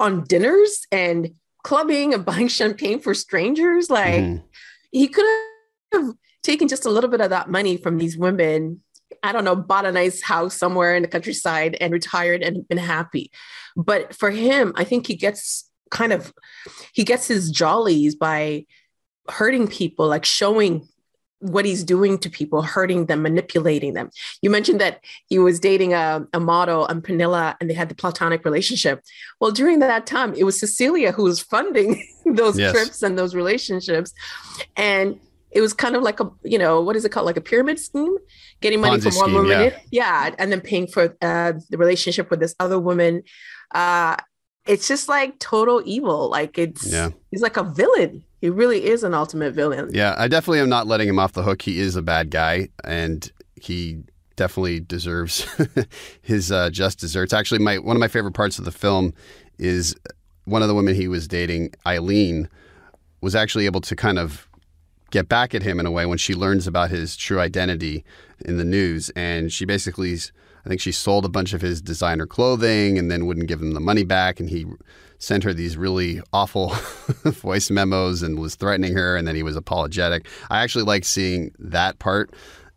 on 0.00 0.24
dinners 0.24 0.86
and 0.90 1.34
clubbing 1.64 2.14
and 2.14 2.24
buying 2.30 2.48
champagne 2.48 3.00
for 3.00 3.14
strangers, 3.14 3.90
like 3.90 4.22
Mhm. 4.22 4.42
he 4.90 5.08
could 5.08 5.26
have 5.92 6.12
taken 6.42 6.68
just 6.68 6.86
a 6.86 6.90
little 6.90 7.10
bit 7.10 7.20
of 7.20 7.30
that 7.30 7.50
money 7.50 7.76
from 7.76 7.98
these 7.98 8.16
women. 8.16 8.82
I 9.22 9.32
don't 9.32 9.44
know, 9.44 9.56
bought 9.56 9.86
a 9.86 9.92
nice 9.92 10.22
house 10.22 10.56
somewhere 10.56 10.94
in 10.96 11.02
the 11.02 11.08
countryside 11.08 11.76
and 11.80 11.92
retired 11.92 12.42
and 12.42 12.66
been 12.68 12.78
happy. 12.78 13.30
But 13.76 14.14
for 14.14 14.30
him, 14.30 14.72
I 14.76 14.84
think 14.84 15.06
he 15.06 15.16
gets 15.16 15.68
kind 15.90 16.12
of 16.12 16.32
he 16.92 17.04
gets 17.04 17.28
his 17.28 17.50
jollies 17.50 18.14
by 18.14 18.66
hurting 19.28 19.68
people, 19.68 20.08
like 20.08 20.24
showing 20.24 20.88
what 21.40 21.64
he's 21.64 21.84
doing 21.84 22.16
to 22.18 22.30
people, 22.30 22.62
hurting 22.62 23.06
them, 23.06 23.22
manipulating 23.22 23.92
them. 23.92 24.10
You 24.42 24.48
mentioned 24.50 24.80
that 24.80 25.00
he 25.28 25.38
was 25.38 25.60
dating 25.60 25.92
a, 25.92 26.26
a 26.32 26.40
model 26.40 26.86
and 26.86 27.02
Pernilla 27.04 27.56
and 27.60 27.68
they 27.68 27.74
had 27.74 27.88
the 27.90 27.94
platonic 27.94 28.44
relationship. 28.44 29.02
Well, 29.40 29.50
during 29.50 29.80
that 29.80 30.06
time, 30.06 30.34
it 30.34 30.44
was 30.44 30.58
Cecilia 30.58 31.12
who 31.12 31.24
was 31.24 31.40
funding 31.40 32.02
those 32.26 32.58
Yes. 32.58 32.72
trips 32.72 33.02
and 33.02 33.18
those 33.18 33.34
relationships. 33.34 34.14
And 34.76 35.20
it 35.50 35.60
was 35.60 35.72
kind 35.72 35.94
of 35.94 36.02
like 36.02 36.20
a, 36.20 36.30
you 36.42 36.58
know, 36.58 36.80
what 36.80 36.96
is 36.96 37.04
it 37.04 37.10
called? 37.10 37.26
Like 37.26 37.36
a 37.36 37.40
pyramid 37.42 37.78
scheme, 37.78 38.16
getting 38.60 38.80
money 38.80 38.96
Ponzi 38.98 39.02
from 39.04 39.16
one 39.16 39.24
scheme, 39.24 39.34
woman. 39.34 39.72
yeah. 39.90 40.28
Yeah. 40.28 40.34
And 40.38 40.50
then 40.50 40.60
paying 40.60 40.86
for 40.86 41.16
uh, 41.22 41.52
the 41.70 41.76
relationship 41.78 42.30
with 42.30 42.40
this 42.40 42.54
other 42.60 42.78
woman. 42.78 43.22
Uh, 43.74 44.16
it's 44.66 44.88
just 44.88 45.08
like 45.08 45.38
total 45.38 45.80
evil. 45.84 46.28
Like 46.30 46.58
it's, 46.58 46.90
Yeah. 46.90 47.10
he's 47.30 47.42
like 47.42 47.56
a 47.56 47.62
villain. 47.62 48.24
He 48.40 48.50
really 48.50 48.84
is 48.84 49.02
an 49.02 49.14
ultimate 49.14 49.54
villain. 49.54 49.90
Yeah, 49.92 50.14
I 50.18 50.28
definitely 50.28 50.60
am 50.60 50.68
not 50.68 50.86
letting 50.86 51.08
him 51.08 51.18
off 51.18 51.32
the 51.32 51.42
hook. 51.42 51.62
He 51.62 51.80
is 51.80 51.96
a 51.96 52.02
bad 52.02 52.30
guy, 52.30 52.68
and 52.84 53.30
he 53.60 54.02
definitely 54.36 54.80
deserves 54.80 55.46
his 56.22 56.52
uh, 56.52 56.70
just 56.70 56.98
desserts. 56.98 57.32
Actually, 57.32 57.60
my 57.60 57.78
one 57.78 57.96
of 57.96 58.00
my 58.00 58.08
favorite 58.08 58.34
parts 58.34 58.58
of 58.58 58.64
the 58.64 58.72
film 58.72 59.14
is 59.58 59.96
one 60.44 60.62
of 60.62 60.68
the 60.68 60.74
women 60.74 60.94
he 60.94 61.08
was 61.08 61.26
dating, 61.26 61.72
Ayleen, 61.84 62.48
was 63.20 63.34
actually 63.34 63.66
able 63.66 63.80
to 63.80 63.96
kind 63.96 64.18
of 64.18 64.45
get 65.16 65.28
back 65.30 65.54
at 65.54 65.62
him 65.62 65.80
in 65.80 65.86
a 65.86 65.90
way 65.90 66.04
when 66.04 66.18
she 66.18 66.34
learns 66.34 66.66
about 66.66 66.90
his 66.90 67.16
true 67.16 67.40
identity 67.40 68.04
in 68.44 68.58
the 68.58 68.64
news, 68.64 69.10
and 69.16 69.52
she 69.52 69.64
basically. 69.64 70.18
I 70.64 70.68
think 70.68 70.80
she 70.80 70.90
sold 70.90 71.24
a 71.24 71.28
bunch 71.28 71.52
of 71.52 71.60
his 71.60 71.80
designer 71.80 72.26
clothing 72.26 72.98
and 72.98 73.08
then 73.08 73.26
wouldn't 73.26 73.46
give 73.46 73.62
him 73.62 73.74
the 73.74 73.78
money 73.78 74.02
back. 74.02 74.40
And 74.40 74.50
he 74.50 74.66
sent 75.18 75.44
her 75.44 75.54
these 75.54 75.76
really 75.76 76.20
awful 76.32 76.70
voice 77.24 77.70
memos 77.70 78.20
and 78.20 78.40
was 78.40 78.56
threatening 78.56 78.92
her. 78.94 79.16
And 79.16 79.28
then 79.28 79.36
he 79.36 79.44
was 79.44 79.54
apologetic. 79.54 80.26
I 80.50 80.64
actually 80.64 80.82
like 80.82 81.04
seeing 81.04 81.54
that 81.60 82.00
part 82.00 82.34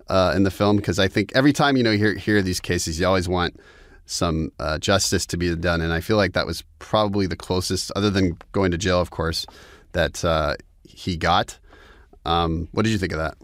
uh, 0.08 0.34
in 0.36 0.44
the 0.44 0.52
film 0.52 0.78
because 0.78 1.00
I 1.00 1.08
think 1.08 1.32
every 1.34 1.52
time 1.52 1.78
you 1.78 1.82
know 1.82 1.90
you 1.90 1.98
hear, 1.98 2.14
hear 2.14 2.42
these 2.44 2.60
cases, 2.60 3.00
you 3.00 3.08
always 3.08 3.28
want 3.28 3.60
some 4.06 4.52
uh, 4.60 4.78
justice 4.78 5.26
to 5.26 5.38
be 5.38 5.56
done. 5.56 5.82
And 5.82 5.92
I 5.92 6.00
feel 6.00 6.18
like 6.18 6.34
that 6.34 6.46
was 6.46 6.64
probably 6.78 7.26
the 7.26 7.36
closest, 7.36 7.92
other 7.96 8.12
than 8.12 8.38
going 8.52 8.70
to 8.70 8.78
jail, 8.78 9.02
of 9.02 9.10
course, 9.10 9.48
that 9.94 10.24
uh, 10.24 10.58
he 10.84 11.18
got. 11.18 11.58
Um, 12.26 12.68
what 12.72 12.84
did 12.84 12.92
you 12.92 12.98
think 12.98 13.14
of 13.14 13.20
that? 13.20 13.38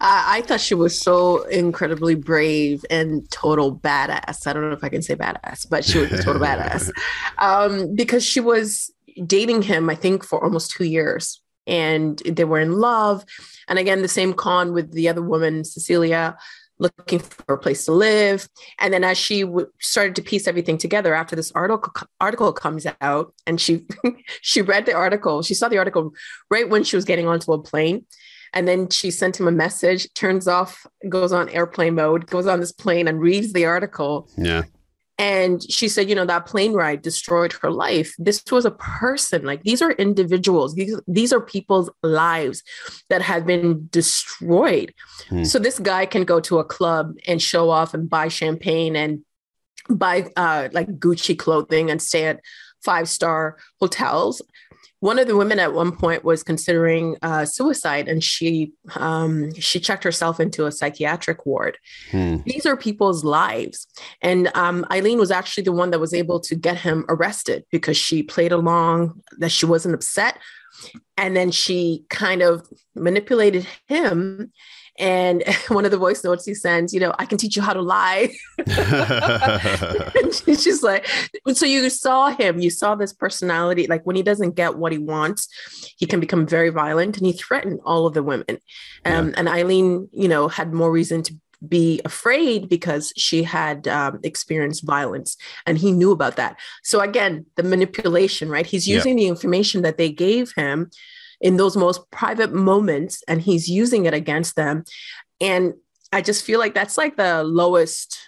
I, 0.00 0.38
I 0.38 0.40
thought 0.42 0.60
she 0.60 0.74
was 0.74 0.98
so 0.98 1.42
incredibly 1.44 2.14
brave 2.14 2.84
and 2.90 3.28
total 3.30 3.76
badass. 3.76 4.46
I 4.46 4.52
don't 4.52 4.68
know 4.68 4.76
if 4.76 4.84
I 4.84 4.88
can 4.88 5.02
say 5.02 5.14
badass, 5.14 5.68
but 5.68 5.84
she 5.84 5.98
was 5.98 6.12
a 6.12 6.22
total 6.22 6.42
badass 6.42 6.90
um, 7.38 7.94
because 7.94 8.24
she 8.24 8.40
was 8.40 8.90
dating 9.26 9.62
him, 9.62 9.90
I 9.90 9.94
think, 9.94 10.24
for 10.24 10.42
almost 10.42 10.70
two 10.70 10.84
years. 10.84 11.40
And 11.66 12.18
they 12.26 12.44
were 12.44 12.58
in 12.58 12.72
love. 12.72 13.24
And 13.68 13.78
again, 13.78 14.02
the 14.02 14.08
same 14.08 14.34
con 14.34 14.72
with 14.72 14.92
the 14.92 15.08
other 15.08 15.22
woman, 15.22 15.64
Cecilia, 15.64 16.36
looking 16.82 17.18
for 17.18 17.54
a 17.54 17.58
place 17.58 17.84
to 17.86 17.92
live. 17.92 18.48
And 18.78 18.92
then 18.92 19.04
as 19.04 19.16
she 19.16 19.42
w- 19.42 19.70
started 19.80 20.16
to 20.16 20.22
piece 20.22 20.46
everything 20.46 20.78
together 20.78 21.14
after 21.14 21.36
this 21.36 21.52
article 21.52 21.92
article 22.20 22.52
comes 22.52 22.86
out, 23.00 23.34
and 23.46 23.60
she 23.60 23.86
she 24.42 24.62
read 24.62 24.86
the 24.86 24.94
article, 24.94 25.42
she 25.42 25.54
saw 25.54 25.68
the 25.68 25.78
article 25.78 26.12
right 26.50 26.68
when 26.68 26.84
she 26.84 26.96
was 26.96 27.04
getting 27.04 27.26
onto 27.26 27.52
a 27.52 27.62
plane. 27.62 28.04
And 28.54 28.68
then 28.68 28.90
she 28.90 29.10
sent 29.10 29.40
him 29.40 29.48
a 29.48 29.52
message, 29.52 30.12
turns 30.12 30.46
off, 30.46 30.86
goes 31.08 31.32
on 31.32 31.48
airplane 31.48 31.94
mode, 31.94 32.26
goes 32.26 32.46
on 32.46 32.60
this 32.60 32.72
plane 32.72 33.08
and 33.08 33.18
reads 33.18 33.54
the 33.54 33.64
article. 33.64 34.28
Yeah. 34.36 34.64
And 35.18 35.62
she 35.70 35.88
said, 35.88 36.08
you 36.08 36.14
know, 36.14 36.24
that 36.24 36.46
plane 36.46 36.72
ride 36.72 37.02
destroyed 37.02 37.52
her 37.54 37.70
life. 37.70 38.14
This 38.18 38.42
was 38.50 38.64
a 38.64 38.70
person, 38.72 39.44
like 39.44 39.62
these 39.62 39.82
are 39.82 39.92
individuals. 39.92 40.74
These, 40.74 40.98
these 41.06 41.32
are 41.32 41.40
people's 41.40 41.90
lives 42.02 42.62
that 43.08 43.22
have 43.22 43.46
been 43.46 43.88
destroyed. 43.92 44.94
Hmm. 45.28 45.44
So 45.44 45.58
this 45.58 45.78
guy 45.78 46.06
can 46.06 46.24
go 46.24 46.40
to 46.40 46.58
a 46.58 46.64
club 46.64 47.14
and 47.26 47.40
show 47.40 47.70
off 47.70 47.94
and 47.94 48.08
buy 48.08 48.28
champagne 48.28 48.96
and 48.96 49.20
buy 49.88 50.30
uh, 50.36 50.68
like 50.72 50.88
Gucci 50.98 51.38
clothing 51.38 51.90
and 51.90 52.00
stay 52.00 52.24
at 52.24 52.40
five 52.82 53.08
star 53.08 53.58
hotels. 53.80 54.42
One 55.02 55.18
of 55.18 55.26
the 55.26 55.34
women 55.36 55.58
at 55.58 55.74
one 55.74 55.90
point 55.96 56.22
was 56.22 56.44
considering 56.44 57.16
uh, 57.22 57.44
suicide, 57.44 58.06
and 58.06 58.22
she 58.22 58.70
um, 58.94 59.52
she 59.54 59.80
checked 59.80 60.04
herself 60.04 60.38
into 60.38 60.64
a 60.64 60.70
psychiatric 60.70 61.44
ward. 61.44 61.76
Hmm. 62.12 62.36
These 62.46 62.66
are 62.66 62.76
people's 62.76 63.24
lives, 63.24 63.88
and 64.20 64.48
um, 64.54 64.86
Ayleen 64.92 65.18
was 65.18 65.32
actually 65.32 65.64
the 65.64 65.72
one 65.72 65.90
that 65.90 65.98
was 65.98 66.14
able 66.14 66.38
to 66.42 66.54
get 66.54 66.76
him 66.76 67.04
arrested 67.08 67.64
because 67.72 67.96
she 67.96 68.22
played 68.22 68.52
along 68.52 69.20
that 69.38 69.50
she 69.50 69.66
wasn't 69.66 69.96
upset, 69.96 70.38
and 71.16 71.36
then 71.36 71.50
she 71.50 72.04
kind 72.08 72.40
of 72.40 72.68
manipulated 72.94 73.66
him. 73.88 74.52
And 74.98 75.42
one 75.68 75.84
of 75.84 75.90
the 75.90 75.96
voice 75.98 76.22
notes 76.24 76.44
he 76.44 76.54
sends, 76.54 76.92
you 76.92 77.00
know, 77.00 77.14
I 77.18 77.26
can 77.26 77.38
teach 77.38 77.56
you 77.56 77.62
how 77.62 77.72
to 77.72 77.82
lie. 77.82 78.34
and 78.58 80.34
she's 80.60 80.82
like, 80.82 81.06
so 81.54 81.66
you 81.66 81.88
saw 81.90 82.30
him, 82.30 82.58
you 82.60 82.70
saw 82.70 82.94
this 82.94 83.12
personality. 83.12 83.86
Like 83.86 84.04
when 84.04 84.16
he 84.16 84.22
doesn't 84.22 84.54
get 84.54 84.76
what 84.76 84.92
he 84.92 84.98
wants, 84.98 85.48
he 85.96 86.06
can 86.06 86.20
become 86.20 86.46
very 86.46 86.70
violent 86.70 87.16
and 87.16 87.26
he 87.26 87.32
threatened 87.32 87.80
all 87.84 88.06
of 88.06 88.14
the 88.14 88.22
women. 88.22 88.58
Um, 89.04 89.34
And 89.36 89.48
Ayleen, 89.48 90.08
you 90.12 90.28
know, 90.28 90.48
had 90.48 90.72
more 90.72 90.90
reason 90.92 91.22
to 91.24 91.34
be 91.66 92.00
afraid 92.04 92.68
because 92.68 93.12
she 93.16 93.44
had 93.44 93.86
um, 93.86 94.18
experienced 94.24 94.84
violence 94.84 95.36
and 95.64 95.78
he 95.78 95.92
knew 95.92 96.10
about 96.10 96.34
that. 96.36 96.58
So 96.82 96.98
again, 97.00 97.46
the 97.54 97.62
manipulation, 97.62 98.48
right? 98.48 98.66
He's 98.66 98.88
Yeah. 98.88 98.96
using 98.96 99.14
the 99.16 99.28
information 99.28 99.82
that 99.82 99.96
they 99.96 100.10
gave 100.10 100.52
him 100.56 100.90
in 101.42 101.56
those 101.56 101.76
most 101.76 102.10
private 102.10 102.54
moments 102.54 103.22
and 103.28 103.42
he's 103.42 103.68
using 103.68 104.06
it 104.06 104.14
against 104.14 104.56
them. 104.56 104.84
And 105.40 105.74
I 106.12 106.22
just 106.22 106.44
feel 106.44 106.58
like 106.58 106.72
that's 106.72 106.96
like 106.96 107.16
the 107.16 107.42
lowest 107.42 108.18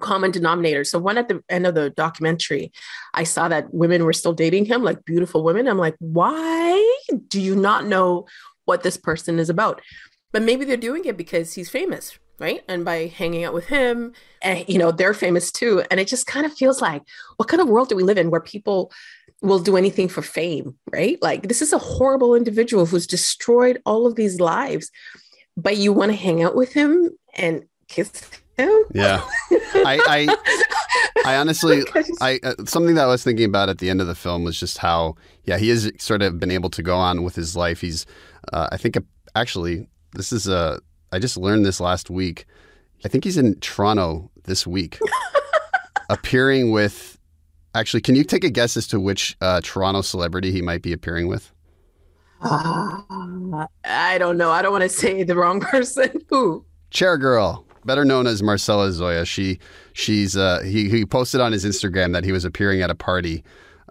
common 0.00 0.30
denominator. 0.30 0.84
So 0.84 0.98
when 0.98 1.16
at 1.16 1.28
the 1.28 1.42
end 1.48 1.66
of 1.66 1.74
the 1.74 1.90
documentary, 1.90 2.72
I 3.14 3.24
saw 3.24 3.48
that 3.48 3.72
women 3.72 4.04
were 4.04 4.12
still 4.12 4.32
dating 4.34 4.66
him, 4.66 4.82
like 4.82 5.04
beautiful 5.04 5.42
women. 5.42 5.68
I'm 5.68 5.78
like, 5.78 5.94
why 6.00 7.00
do 7.28 7.40
you 7.40 7.54
not 7.54 7.86
know 7.86 8.26
what 8.64 8.82
this 8.82 8.96
person 8.96 9.38
is 9.38 9.48
about? 9.48 9.80
But 10.32 10.42
maybe 10.42 10.64
they're 10.64 10.76
doing 10.76 11.04
it 11.04 11.16
because 11.16 11.54
he's 11.54 11.70
famous, 11.70 12.18
right? 12.38 12.62
And 12.68 12.84
by 12.84 13.06
hanging 13.06 13.44
out 13.44 13.54
with 13.54 13.66
him, 13.68 14.12
and 14.42 14.68
you 14.68 14.78
know, 14.78 14.90
they're 14.90 15.14
famous 15.14 15.50
too. 15.50 15.82
And 15.90 16.00
it 16.00 16.08
just 16.08 16.26
kind 16.26 16.44
of 16.44 16.52
feels 16.52 16.82
like, 16.82 17.02
what 17.36 17.48
kind 17.48 17.62
of 17.62 17.68
world 17.68 17.88
do 17.88 17.96
we 17.96 18.02
live 18.02 18.18
in 18.18 18.30
where 18.30 18.40
people 18.40 18.92
will 19.42 19.58
do 19.58 19.76
anything 19.76 20.08
for 20.08 20.22
fame, 20.22 20.74
right? 20.92 21.18
Like 21.22 21.48
this 21.48 21.62
is 21.62 21.72
a 21.72 21.78
horrible 21.78 22.34
individual 22.34 22.86
who's 22.86 23.06
destroyed 23.06 23.80
all 23.84 24.06
of 24.06 24.16
these 24.16 24.40
lives, 24.40 24.90
but 25.56 25.76
you 25.76 25.92
want 25.92 26.12
to 26.12 26.16
hang 26.16 26.42
out 26.42 26.54
with 26.54 26.72
him 26.72 27.10
and 27.36 27.64
kiss 27.88 28.10
him? 28.56 28.70
Yeah. 28.92 29.22
I, 29.50 30.00
I, 30.06 30.36
I 31.24 31.36
honestly, 31.40 31.82
I 32.20 32.40
uh, 32.42 32.54
something 32.64 32.94
that 32.94 33.04
I 33.04 33.08
was 33.08 33.22
thinking 33.22 33.44
about 33.44 33.68
at 33.68 33.78
the 33.78 33.90
end 33.90 34.00
of 34.00 34.06
the 34.06 34.14
film 34.14 34.44
was 34.44 34.58
just 34.58 34.78
how, 34.78 35.16
yeah, 35.44 35.58
he 35.58 35.68
has 35.68 35.90
sort 35.98 36.22
of 36.22 36.38
been 36.38 36.50
able 36.50 36.70
to 36.70 36.82
go 36.82 36.96
on 36.96 37.22
with 37.22 37.34
his 37.34 37.56
life. 37.56 37.80
He's, 37.80 38.06
uh, 38.52 38.68
I 38.72 38.76
think, 38.76 38.96
uh, 38.96 39.00
actually, 39.34 39.88
this 40.12 40.32
is 40.32 40.48
a. 40.48 40.80
I 41.12 41.18
just 41.18 41.36
learned 41.36 41.64
this 41.64 41.80
last 41.80 42.10
week. 42.10 42.46
I 43.04 43.08
think 43.08 43.24
he's 43.24 43.36
in 43.36 43.60
Toronto 43.60 44.30
this 44.44 44.66
week, 44.66 44.98
appearing 46.10 46.70
with. 46.72 47.15
Actually, 47.76 48.00
can 48.00 48.16
you 48.16 48.24
take 48.24 48.42
a 48.42 48.48
guess 48.48 48.74
as 48.78 48.86
to 48.86 48.98
which 48.98 49.36
uh, 49.42 49.60
Toronto 49.62 50.00
celebrity 50.00 50.50
he 50.50 50.62
might 50.62 50.80
be 50.80 50.94
appearing 50.94 51.28
with? 51.28 51.52
Uh, 52.40 53.02
I 53.84 54.16
don't 54.18 54.38
know. 54.38 54.50
I 54.50 54.62
don't 54.62 54.72
want 54.72 54.82
to 54.82 54.88
say 54.88 55.22
the 55.24 55.36
wrong 55.36 55.60
person. 55.72 56.22
Who? 56.30 56.64
Chair 56.88 57.18
Girl, 57.18 57.66
better 57.84 58.02
known 58.02 58.26
as 58.26 58.42
Marcella 58.42 58.88
Zoia. 58.88 59.26
She 59.26 59.58
she's 59.92 60.38
uh, 60.38 60.62
he 60.62 60.88
he 60.88 61.04
posted 61.04 61.42
on 61.42 61.52
his 61.52 61.66
Instagram 61.66 62.14
that 62.14 62.24
he 62.24 62.32
was 62.32 62.46
appearing 62.46 62.80
at 62.80 62.88
a 62.88 62.94
party 62.94 63.44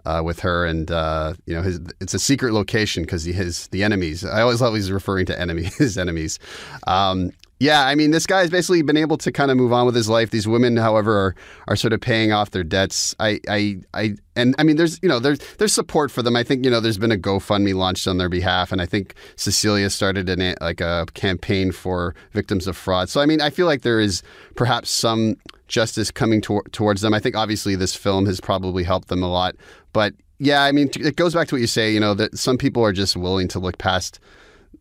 uh, 0.04 0.20
with 0.24 0.40
her, 0.40 0.66
and 0.66 0.90
uh, 0.90 1.34
you 1.46 1.54
know, 1.54 1.62
his 1.62 1.78
it's 2.00 2.12
a 2.12 2.18
secret 2.18 2.52
location 2.52 3.04
because 3.04 3.22
he 3.22 3.34
has 3.34 3.68
the 3.68 3.84
enemies. 3.84 4.24
I 4.24 4.40
always 4.40 4.60
love 4.60 4.74
he's 4.74 4.90
referring 4.90 5.26
to 5.26 5.40
enemy 5.40 5.62
his 5.78 5.96
enemies. 5.96 6.40
Um, 6.88 7.30
yeah, 7.58 7.86
I 7.86 7.94
mean, 7.94 8.10
this 8.10 8.26
guy's 8.26 8.50
basically 8.50 8.82
been 8.82 8.98
able 8.98 9.16
to 9.16 9.32
kind 9.32 9.50
of 9.50 9.56
move 9.56 9.72
on 9.72 9.86
with 9.86 9.94
his 9.94 10.10
life. 10.10 10.30
These 10.30 10.46
women, 10.46 10.76
however, 10.76 11.16
are, 11.16 11.34
are 11.68 11.76
sort 11.76 11.94
of 11.94 12.02
paying 12.02 12.30
off 12.30 12.50
their 12.50 12.64
debts. 12.64 13.14
I, 13.18 13.40
I, 13.48 13.78
I, 13.94 14.16
and 14.34 14.54
I 14.58 14.62
mean, 14.62 14.76
there's, 14.76 15.00
you 15.02 15.08
know, 15.08 15.18
there's, 15.18 15.38
there's 15.56 15.72
support 15.72 16.10
for 16.10 16.22
them. 16.22 16.36
I 16.36 16.42
think, 16.42 16.66
you 16.66 16.70
know, 16.70 16.80
there's 16.80 16.98
been 16.98 17.12
a 17.12 17.16
GoFundMe 17.16 17.74
launched 17.74 18.06
on 18.06 18.18
their 18.18 18.28
behalf, 18.28 18.72
and 18.72 18.82
I 18.82 18.86
think 18.86 19.14
Cecilia 19.36 19.88
started 19.88 20.28
an 20.28 20.54
like 20.60 20.82
a 20.82 21.06
campaign 21.14 21.72
for 21.72 22.14
victims 22.32 22.66
of 22.66 22.76
fraud. 22.76 23.08
So, 23.08 23.22
I 23.22 23.26
mean, 23.26 23.40
I 23.40 23.48
feel 23.48 23.66
like 23.66 23.80
there 23.82 24.00
is 24.00 24.22
perhaps 24.54 24.90
some 24.90 25.36
justice 25.66 26.10
coming 26.10 26.42
to- 26.42 26.62
towards 26.72 27.00
them. 27.00 27.14
I 27.14 27.20
think 27.20 27.36
obviously 27.36 27.74
this 27.74 27.94
film 27.94 28.26
has 28.26 28.38
probably 28.38 28.84
helped 28.84 29.08
them 29.08 29.22
a 29.22 29.30
lot, 29.30 29.56
but 29.94 30.12
yeah, 30.38 30.64
I 30.64 30.72
mean, 30.72 30.90
it 30.94 31.16
goes 31.16 31.32
back 31.32 31.48
to 31.48 31.54
what 31.54 31.62
you 31.62 31.66
say. 31.66 31.90
You 31.90 32.00
know, 32.00 32.12
that 32.12 32.36
some 32.36 32.58
people 32.58 32.84
are 32.84 32.92
just 32.92 33.16
willing 33.16 33.48
to 33.48 33.58
look 33.58 33.78
past 33.78 34.20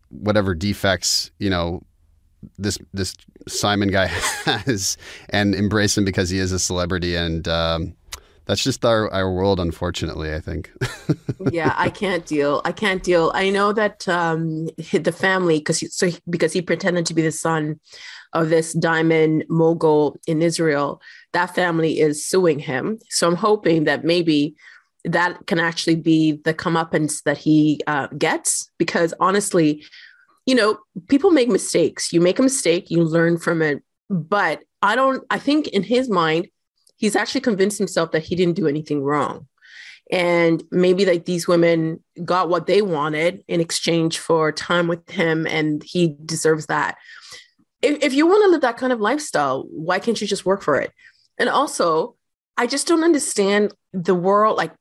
whatever 0.10 0.54
defects, 0.54 1.32
you 1.40 1.50
know 1.50 1.82
this 2.58 2.78
this 2.94 3.16
Simon 3.48 3.90
guy 3.90 4.06
has 4.46 4.98
and 5.30 5.56
embrace 5.56 5.98
him 5.98 6.06
because 6.06 6.30
he 6.30 6.40
is 6.40 6.52
a 6.52 6.60
celebrity. 6.60 7.16
And 7.16 7.48
um, 7.48 7.96
that's 8.46 8.64
just 8.64 8.86
our, 8.86 9.12
our 9.12 9.32
world 9.32 9.60
unfortunately 9.60 10.34
i 10.34 10.40
think. 10.40 10.72
Yeah 11.52 11.74
i 11.78 11.90
can't 11.90 12.26
deal 12.26 12.62
i 12.66 12.72
can't 12.72 13.04
deal. 13.04 13.32
I 13.34 13.50
know 13.50 13.74
that 13.74 14.08
um, 14.08 14.68
the 14.92 15.12
family 15.12 15.60
because 15.60 15.84
so 15.96 16.10
because 16.30 16.54
he 16.54 16.62
pretended 16.62 17.06
to 17.08 17.14
be 17.14 17.22
the 17.22 17.32
son 17.32 17.80
of 18.34 18.50
this 18.50 18.74
diamond 18.74 19.46
mogul 19.50 20.18
in 20.28 20.42
israel 20.42 21.02
that 21.34 21.56
family 21.56 22.00
is 22.00 22.26
suing 22.26 22.60
him. 22.60 23.00
So 23.10 23.28
i'm 23.28 23.36
hoping 23.36 23.86
that 23.86 24.04
maybe 24.04 24.56
that 25.04 25.46
can 25.46 25.60
actually 25.60 25.96
be 25.96 26.34
the 26.44 26.54
comeuppance 26.54 27.22
that 27.24 27.38
he 27.38 27.80
uh, 27.86 28.08
gets 28.18 28.72
because 28.80 29.14
honestly 29.20 29.86
you 30.46 30.56
know, 30.56 30.80
people 31.08 31.32
make 31.32 31.50
mistakes. 31.50 32.14
You 32.14 32.22
make 32.22 32.40
a 32.40 32.44
mistake, 32.44 32.90
you 32.90 33.04
learn 33.04 33.38
from 33.38 33.62
it. 33.62 33.84
But 34.10 34.64
I 34.82 34.96
don't, 34.96 35.24
I 35.30 35.40
think 35.40 35.68
in 35.70 35.84
his 35.84 36.10
mind, 36.10 36.48
he's 36.98 37.16
actually 37.16 37.42
convinced 37.42 37.78
himself 37.78 38.12
that 38.12 38.24
he 38.24 38.36
didn't 38.36 38.56
do 38.56 38.68
anything 38.68 39.02
wrong. 39.02 39.48
And 40.12 40.64
maybe 40.70 41.06
like 41.06 41.26
these 41.26 41.48
women 41.48 42.04
got 42.24 42.48
what 42.48 42.68
they 42.68 42.84
wanted 42.84 43.44
in 43.48 43.60
exchange 43.60 44.20
for 44.20 44.52
time 44.52 44.88
with 44.88 45.10
him, 45.10 45.48
and 45.48 45.82
he 45.84 46.16
deserves 46.26 46.68
that. 46.68 46.98
If, 47.82 48.04
if 48.04 48.14
you 48.14 48.28
want 48.28 48.44
to 48.44 48.50
live 48.50 48.62
that 48.62 48.78
kind 48.78 48.94
of 48.94 49.00
lifestyle, 49.00 49.66
why 49.70 49.98
can't 49.98 50.22
you 50.22 50.28
just 50.28 50.46
work 50.46 50.62
for 50.62 50.80
it? 50.80 50.92
And 51.40 51.50
also, 51.50 52.16
I 52.56 52.68
just 52.68 52.88
don't 52.88 53.04
understand 53.04 53.74
the 53.94 54.14
world. 54.14 54.58
Like, 54.58 54.74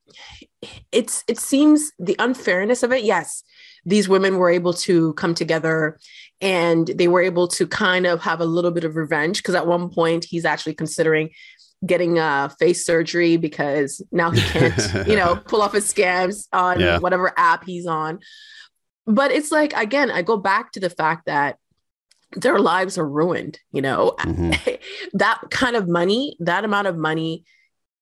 it's 0.91 1.23
it 1.27 1.39
seems 1.39 1.91
the 1.97 2.15
unfairness 2.19 2.83
of 2.83 2.91
it. 2.91 3.03
Yes, 3.03 3.43
these 3.85 4.09
women 4.09 4.37
were 4.37 4.49
able 4.49 4.73
to 4.73 5.13
come 5.13 5.33
together 5.33 5.99
and 6.41 6.87
they 6.87 7.07
were 7.07 7.21
able 7.21 7.47
to 7.47 7.67
kind 7.67 8.05
of 8.05 8.21
have 8.21 8.41
a 8.41 8.45
little 8.45 8.71
bit 8.71 8.83
of 8.83 8.95
revenge 8.95 9.37
because 9.37 9.55
at 9.55 9.67
one 9.67 9.89
point 9.89 10.25
he's 10.25 10.45
actually 10.45 10.73
considering 10.73 11.29
getting 11.85 12.17
a 12.17 12.53
face 12.59 12.85
surgery 12.85 13.37
because 13.37 14.01
now 14.11 14.31
he 14.31 14.41
can't, 14.41 14.77
you 15.07 15.15
know, 15.15 15.35
pull 15.35 15.61
off 15.61 15.73
his 15.73 15.91
scams 15.91 16.47
on 16.51 16.79
yeah. 16.79 16.97
whatever 16.99 17.31
app 17.37 17.63
he's 17.63 17.85
on. 17.85 18.19
But 19.05 19.31
it's 19.31 19.51
like, 19.51 19.73
again, 19.73 20.09
I 20.09 20.23
go 20.23 20.37
back 20.37 20.71
to 20.73 20.79
the 20.79 20.89
fact 20.89 21.27
that 21.27 21.57
their 22.31 22.59
lives 22.59 22.97
are 22.97 23.07
ruined, 23.07 23.59
you 23.71 23.81
know, 23.81 24.15
mm-hmm. 24.19 24.75
that 25.13 25.41
kind 25.51 25.75
of 25.75 25.87
money, 25.87 26.35
that 26.39 26.65
amount 26.65 26.87
of 26.87 26.97
money, 26.97 27.45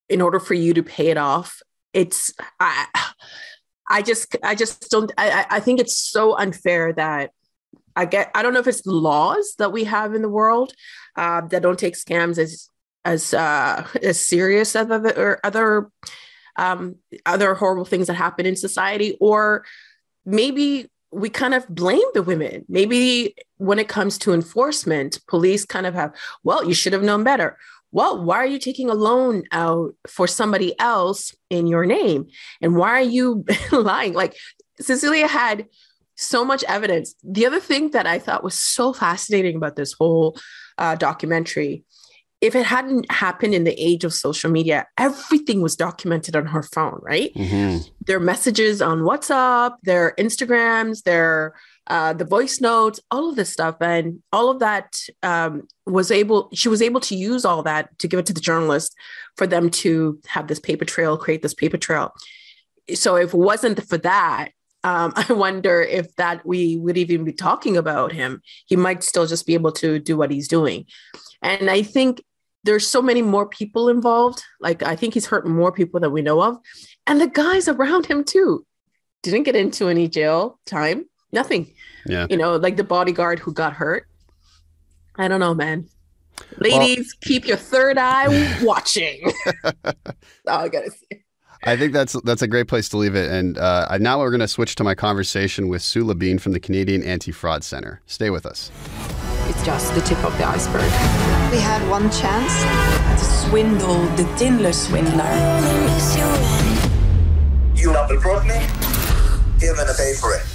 in 0.08 0.20
order 0.20 0.40
for 0.40 0.54
you 0.54 0.74
to 0.74 0.82
pay 0.82 1.08
it 1.08 1.16
off, 1.16 1.60
it's, 1.92 2.32
I, 2.58 2.86
I 3.88 4.02
just 4.02 4.36
I 4.42 4.54
just 4.54 4.90
don't 4.90 5.12
I, 5.18 5.46
I 5.50 5.60
think 5.60 5.80
it's 5.80 5.96
so 5.96 6.36
unfair 6.36 6.92
that 6.94 7.30
I 7.96 8.06
get 8.06 8.30
I 8.34 8.42
don't 8.42 8.54
know 8.54 8.60
if 8.60 8.66
it's 8.66 8.86
laws 8.86 9.54
that 9.58 9.72
we 9.72 9.84
have 9.84 10.14
in 10.14 10.22
the 10.22 10.28
world 10.28 10.72
uh, 11.16 11.42
that 11.42 11.62
don't 11.62 11.78
take 11.78 11.94
scams 11.94 12.38
as 12.38 12.70
as 13.04 13.34
uh, 13.34 13.86
as 14.02 14.24
serious 14.24 14.74
as 14.74 14.90
other 14.90 15.12
or 15.16 15.40
other 15.44 15.90
um, 16.56 16.96
other 17.26 17.54
horrible 17.54 17.84
things 17.84 18.06
that 18.06 18.14
happen 18.14 18.46
in 18.46 18.56
society, 18.56 19.16
or 19.20 19.64
maybe 20.24 20.88
we 21.10 21.30
kind 21.30 21.54
of 21.54 21.68
blame 21.68 22.02
the 22.12 22.22
women. 22.22 22.64
Maybe 22.68 23.34
when 23.56 23.78
it 23.78 23.88
comes 23.88 24.18
to 24.18 24.32
enforcement, 24.32 25.20
police 25.28 25.64
kind 25.64 25.86
of 25.86 25.94
have, 25.94 26.12
well, 26.42 26.64
you 26.64 26.74
should 26.74 26.92
have 26.92 27.02
known 27.02 27.22
better, 27.22 27.56
well, 27.94 28.20
why 28.22 28.38
are 28.38 28.46
you 28.46 28.58
taking 28.58 28.90
a 28.90 28.94
loan 28.94 29.44
out 29.52 29.94
for 30.08 30.26
somebody 30.26 30.78
else 30.80 31.32
in 31.48 31.68
your 31.68 31.86
name? 31.86 32.26
And 32.60 32.74
why 32.74 32.90
are 32.90 33.00
you 33.00 33.44
lying? 33.72 34.14
Like 34.14 34.36
Cecilia 34.80 35.28
had 35.28 35.66
so 36.16 36.44
much 36.44 36.64
evidence. 36.64 37.14
The 37.22 37.46
other 37.46 37.60
thing 37.60 37.92
that 37.92 38.04
I 38.04 38.18
thought 38.18 38.42
was 38.42 38.60
so 38.60 38.92
fascinating 38.92 39.54
about 39.54 39.76
this 39.76 39.92
whole 39.92 40.36
uh, 40.76 40.96
documentary, 40.96 41.84
if 42.40 42.56
it 42.56 42.66
hadn't 42.66 43.10
happened 43.12 43.54
in 43.54 43.62
the 43.62 43.80
age 43.80 44.02
of 44.02 44.12
social 44.12 44.50
media, 44.50 44.88
everything 44.98 45.62
was 45.62 45.76
documented 45.76 46.34
on 46.34 46.46
her 46.46 46.64
phone, 46.64 46.98
right? 47.00 47.32
Mm-hmm. 47.34 47.88
Their 48.08 48.18
messages 48.18 48.82
on 48.82 49.02
WhatsApp, 49.02 49.76
their 49.84 50.14
Instagrams, 50.18 51.04
their 51.04 51.54
uh, 51.86 52.14
the 52.14 52.24
voice 52.24 52.60
notes, 52.60 53.00
all 53.10 53.28
of 53.28 53.36
this 53.36 53.52
stuff, 53.52 53.76
and 53.80 54.22
all 54.32 54.50
of 54.50 54.60
that 54.60 54.96
um, 55.22 55.68
was 55.86 56.10
able. 56.10 56.48
She 56.54 56.68
was 56.68 56.80
able 56.80 57.00
to 57.00 57.14
use 57.14 57.44
all 57.44 57.62
that 57.64 57.98
to 57.98 58.08
give 58.08 58.18
it 58.18 58.26
to 58.26 58.32
the 58.32 58.40
journalist 58.40 58.94
for 59.36 59.46
them 59.46 59.70
to 59.70 60.18
have 60.26 60.48
this 60.48 60.60
paper 60.60 60.84
trail, 60.84 61.18
create 61.18 61.42
this 61.42 61.54
paper 61.54 61.76
trail. 61.76 62.12
So 62.94 63.16
if 63.16 63.34
it 63.34 63.38
wasn't 63.38 63.86
for 63.86 63.98
that, 63.98 64.50
um, 64.82 65.12
I 65.16 65.32
wonder 65.32 65.82
if 65.82 66.14
that 66.16 66.46
we 66.46 66.76
would 66.78 66.96
even 66.96 67.24
be 67.24 67.32
talking 67.32 67.76
about 67.76 68.12
him. 68.12 68.40
He 68.66 68.76
might 68.76 69.02
still 69.02 69.26
just 69.26 69.46
be 69.46 69.54
able 69.54 69.72
to 69.72 69.98
do 69.98 70.16
what 70.16 70.30
he's 70.30 70.48
doing, 70.48 70.86
and 71.42 71.70
I 71.70 71.82
think 71.82 72.22
there's 72.64 72.86
so 72.86 73.02
many 73.02 73.20
more 73.20 73.46
people 73.46 73.90
involved. 73.90 74.42
Like 74.58 74.82
I 74.82 74.96
think 74.96 75.12
he's 75.12 75.26
hurt 75.26 75.46
more 75.46 75.70
people 75.70 76.00
than 76.00 76.12
we 76.12 76.22
know 76.22 76.42
of, 76.42 76.56
and 77.06 77.20
the 77.20 77.28
guys 77.28 77.68
around 77.68 78.06
him 78.06 78.24
too 78.24 78.64
didn't 79.22 79.42
get 79.42 79.56
into 79.56 79.88
any 79.88 80.08
jail 80.08 80.58
time 80.66 81.04
Nothing. 81.34 81.70
Yeah. 82.06 82.28
You 82.30 82.36
know, 82.36 82.56
like 82.56 82.76
the 82.76 82.84
bodyguard 82.84 83.40
who 83.40 83.52
got 83.52 83.72
hurt. 83.72 84.06
I 85.16 85.26
don't 85.26 85.40
know, 85.40 85.52
man. 85.52 85.88
Ladies, 86.58 87.14
well, 87.14 87.28
keep 87.28 87.46
your 87.46 87.56
third 87.56 87.98
eye 87.98 88.58
watching. 88.62 89.32
all 89.64 89.84
I 90.46 90.68
gotta 90.68 90.90
say. 90.90 91.24
I 91.64 91.76
think 91.76 91.92
that's 91.92 92.12
that's 92.22 92.42
a 92.42 92.46
great 92.46 92.68
place 92.68 92.88
to 92.90 92.98
leave 92.98 93.16
it. 93.16 93.30
And 93.30 93.58
uh, 93.58 93.98
now 93.98 94.18
we're 94.18 94.30
going 94.30 94.40
to 94.40 94.48
switch 94.48 94.74
to 94.76 94.84
my 94.84 94.94
conversation 94.94 95.68
with 95.68 95.80
Sue 95.82 96.04
Labine 96.04 96.38
from 96.38 96.52
the 96.52 96.60
Canadian 96.60 97.02
Anti-Fraud 97.02 97.64
Center. 97.64 98.02
Stay 98.04 98.28
with 98.28 98.44
us. 98.44 98.70
It's 99.48 99.64
just 99.64 99.94
the 99.94 100.02
tip 100.02 100.22
of 100.24 100.36
the 100.36 100.44
iceberg. 100.44 100.82
We 101.50 101.58
had 101.58 101.88
one 101.88 102.10
chance 102.10 102.54
to 103.18 103.48
swindle 103.48 104.02
the 104.16 104.24
Tinder 104.36 104.74
swindler. 104.74 105.24
You 107.74 107.92
double 107.92 108.20
fraud 108.20 108.46
me? 108.46 108.60
You're 109.58 109.74
gonna 109.74 109.94
pay 109.96 110.12
for 110.14 110.34
it. 110.34 110.53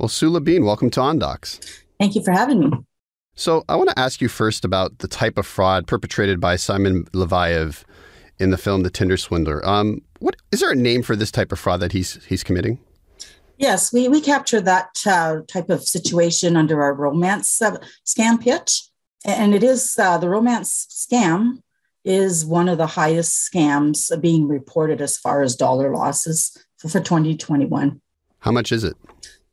Well, 0.00 0.08
Sue 0.08 0.30
Labine, 0.30 0.64
welcome 0.64 0.88
to 0.92 1.00
OnDocs. 1.00 1.82
Thank 1.98 2.14
you 2.14 2.24
for 2.24 2.30
having 2.30 2.60
me. 2.60 2.70
So, 3.34 3.66
I 3.68 3.76
want 3.76 3.90
to 3.90 3.98
ask 3.98 4.22
you 4.22 4.28
first 4.28 4.64
about 4.64 5.00
the 5.00 5.08
type 5.08 5.36
of 5.36 5.46
fraud 5.46 5.86
perpetrated 5.86 6.40
by 6.40 6.56
Simon 6.56 7.04
Leviev 7.12 7.84
in 8.38 8.48
the 8.48 8.56
film 8.56 8.82
The 8.82 8.88
Tinder 8.88 9.18
Swindler. 9.18 9.62
Um, 9.68 10.00
what 10.20 10.36
is 10.52 10.60
there 10.60 10.70
a 10.70 10.74
name 10.74 11.02
for 11.02 11.16
this 11.16 11.30
type 11.30 11.52
of 11.52 11.58
fraud 11.58 11.80
that 11.80 11.92
he's 11.92 12.24
he's 12.24 12.42
committing? 12.42 12.78
Yes, 13.58 13.92
we 13.92 14.08
we 14.08 14.22
capture 14.22 14.62
that 14.62 14.88
uh, 15.06 15.40
type 15.46 15.68
of 15.68 15.82
situation 15.82 16.56
under 16.56 16.82
our 16.82 16.94
romance 16.94 17.60
uh, 17.60 17.76
scam 18.06 18.40
pitch, 18.40 18.84
and 19.26 19.54
it 19.54 19.62
is 19.62 19.98
uh, 19.98 20.16
the 20.16 20.30
romance 20.30 20.86
scam 20.90 21.58
is 22.06 22.46
one 22.46 22.70
of 22.70 22.78
the 22.78 22.86
highest 22.86 23.52
scams 23.52 24.18
being 24.22 24.48
reported 24.48 25.02
as 25.02 25.18
far 25.18 25.42
as 25.42 25.56
dollar 25.56 25.94
losses 25.94 26.56
for, 26.78 26.88
for 26.88 27.00
2021. 27.00 28.00
How 28.38 28.50
much 28.50 28.72
is 28.72 28.82
it? 28.82 28.96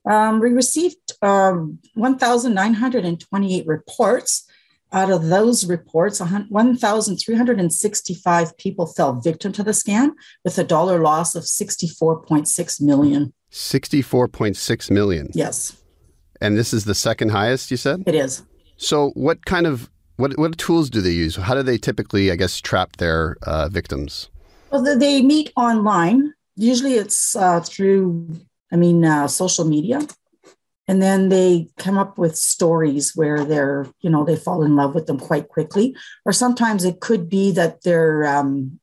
Um, 0.08 0.40
we 0.40 0.52
received 0.52 1.14
um, 1.22 1.80
1,928 1.96 3.68
reports. 3.68 4.46
Out 4.94 5.12
of 5.12 5.26
those 5.26 5.66
reports, 5.66 6.22
1,365 6.22 8.58
people 8.58 8.86
fell 8.86 9.20
victim 9.20 9.52
to 9.52 9.62
the 9.62 9.72
scam 9.72 10.12
with 10.46 10.58
a 10.58 10.64
dollar 10.64 11.02
loss 11.02 11.36
of 11.36 11.44
64.6 11.44 12.82
million. 12.82 13.34
64.6 13.52 14.90
million? 14.90 15.30
Yes. 15.34 15.76
And 16.40 16.58
this 16.58 16.74
is 16.74 16.86
the 16.86 16.96
second 16.96 17.32
highest, 17.32 17.70
you 17.70 17.76
said? 17.76 18.04
It 18.06 18.16
is. 18.16 18.44
So, 18.78 19.10
what 19.16 19.46
kind 19.46 19.68
of 19.68 19.90
what 20.16 20.38
what 20.38 20.58
tools 20.58 20.90
do 20.90 21.02
they 21.02 21.12
use? 21.12 21.36
How 21.36 21.54
do 21.56 21.64
they 21.64 21.78
typically, 21.78 22.32
I 22.32 22.36
guess, 22.36 22.62
trap 22.62 22.96
their 22.98 23.38
uh, 23.44 23.68
victims? 23.70 24.30
Well, 24.72 24.84
they 24.84 25.22
meet 25.22 25.52
online. 25.58 26.34
Usually, 26.56 26.94
it's 26.94 27.36
uh, 27.36 27.60
through 27.62 28.40
I 28.72 28.76
mean, 28.76 29.06
uh, 29.06 29.28
social 29.28 29.66
media. 29.66 30.02
and 30.90 31.02
then 31.02 31.30
they 31.30 31.68
come 31.78 31.98
up 31.98 32.18
with 32.18 32.38
stories 32.38 33.14
where 33.14 33.44
they're 33.44 33.88
you 34.00 34.10
know 34.10 34.24
they 34.24 34.38
fall 34.38 34.64
in 34.64 34.76
love 34.76 34.96
with 34.96 35.06
them 35.08 35.20
quite 35.20 35.48
quickly. 35.50 35.96
Or 36.26 36.34
sometimes 36.34 36.86
it 36.86 37.00
could 37.02 37.30
be 37.30 37.52
that 37.52 37.82
they're 37.84 38.26
um, 38.26 38.80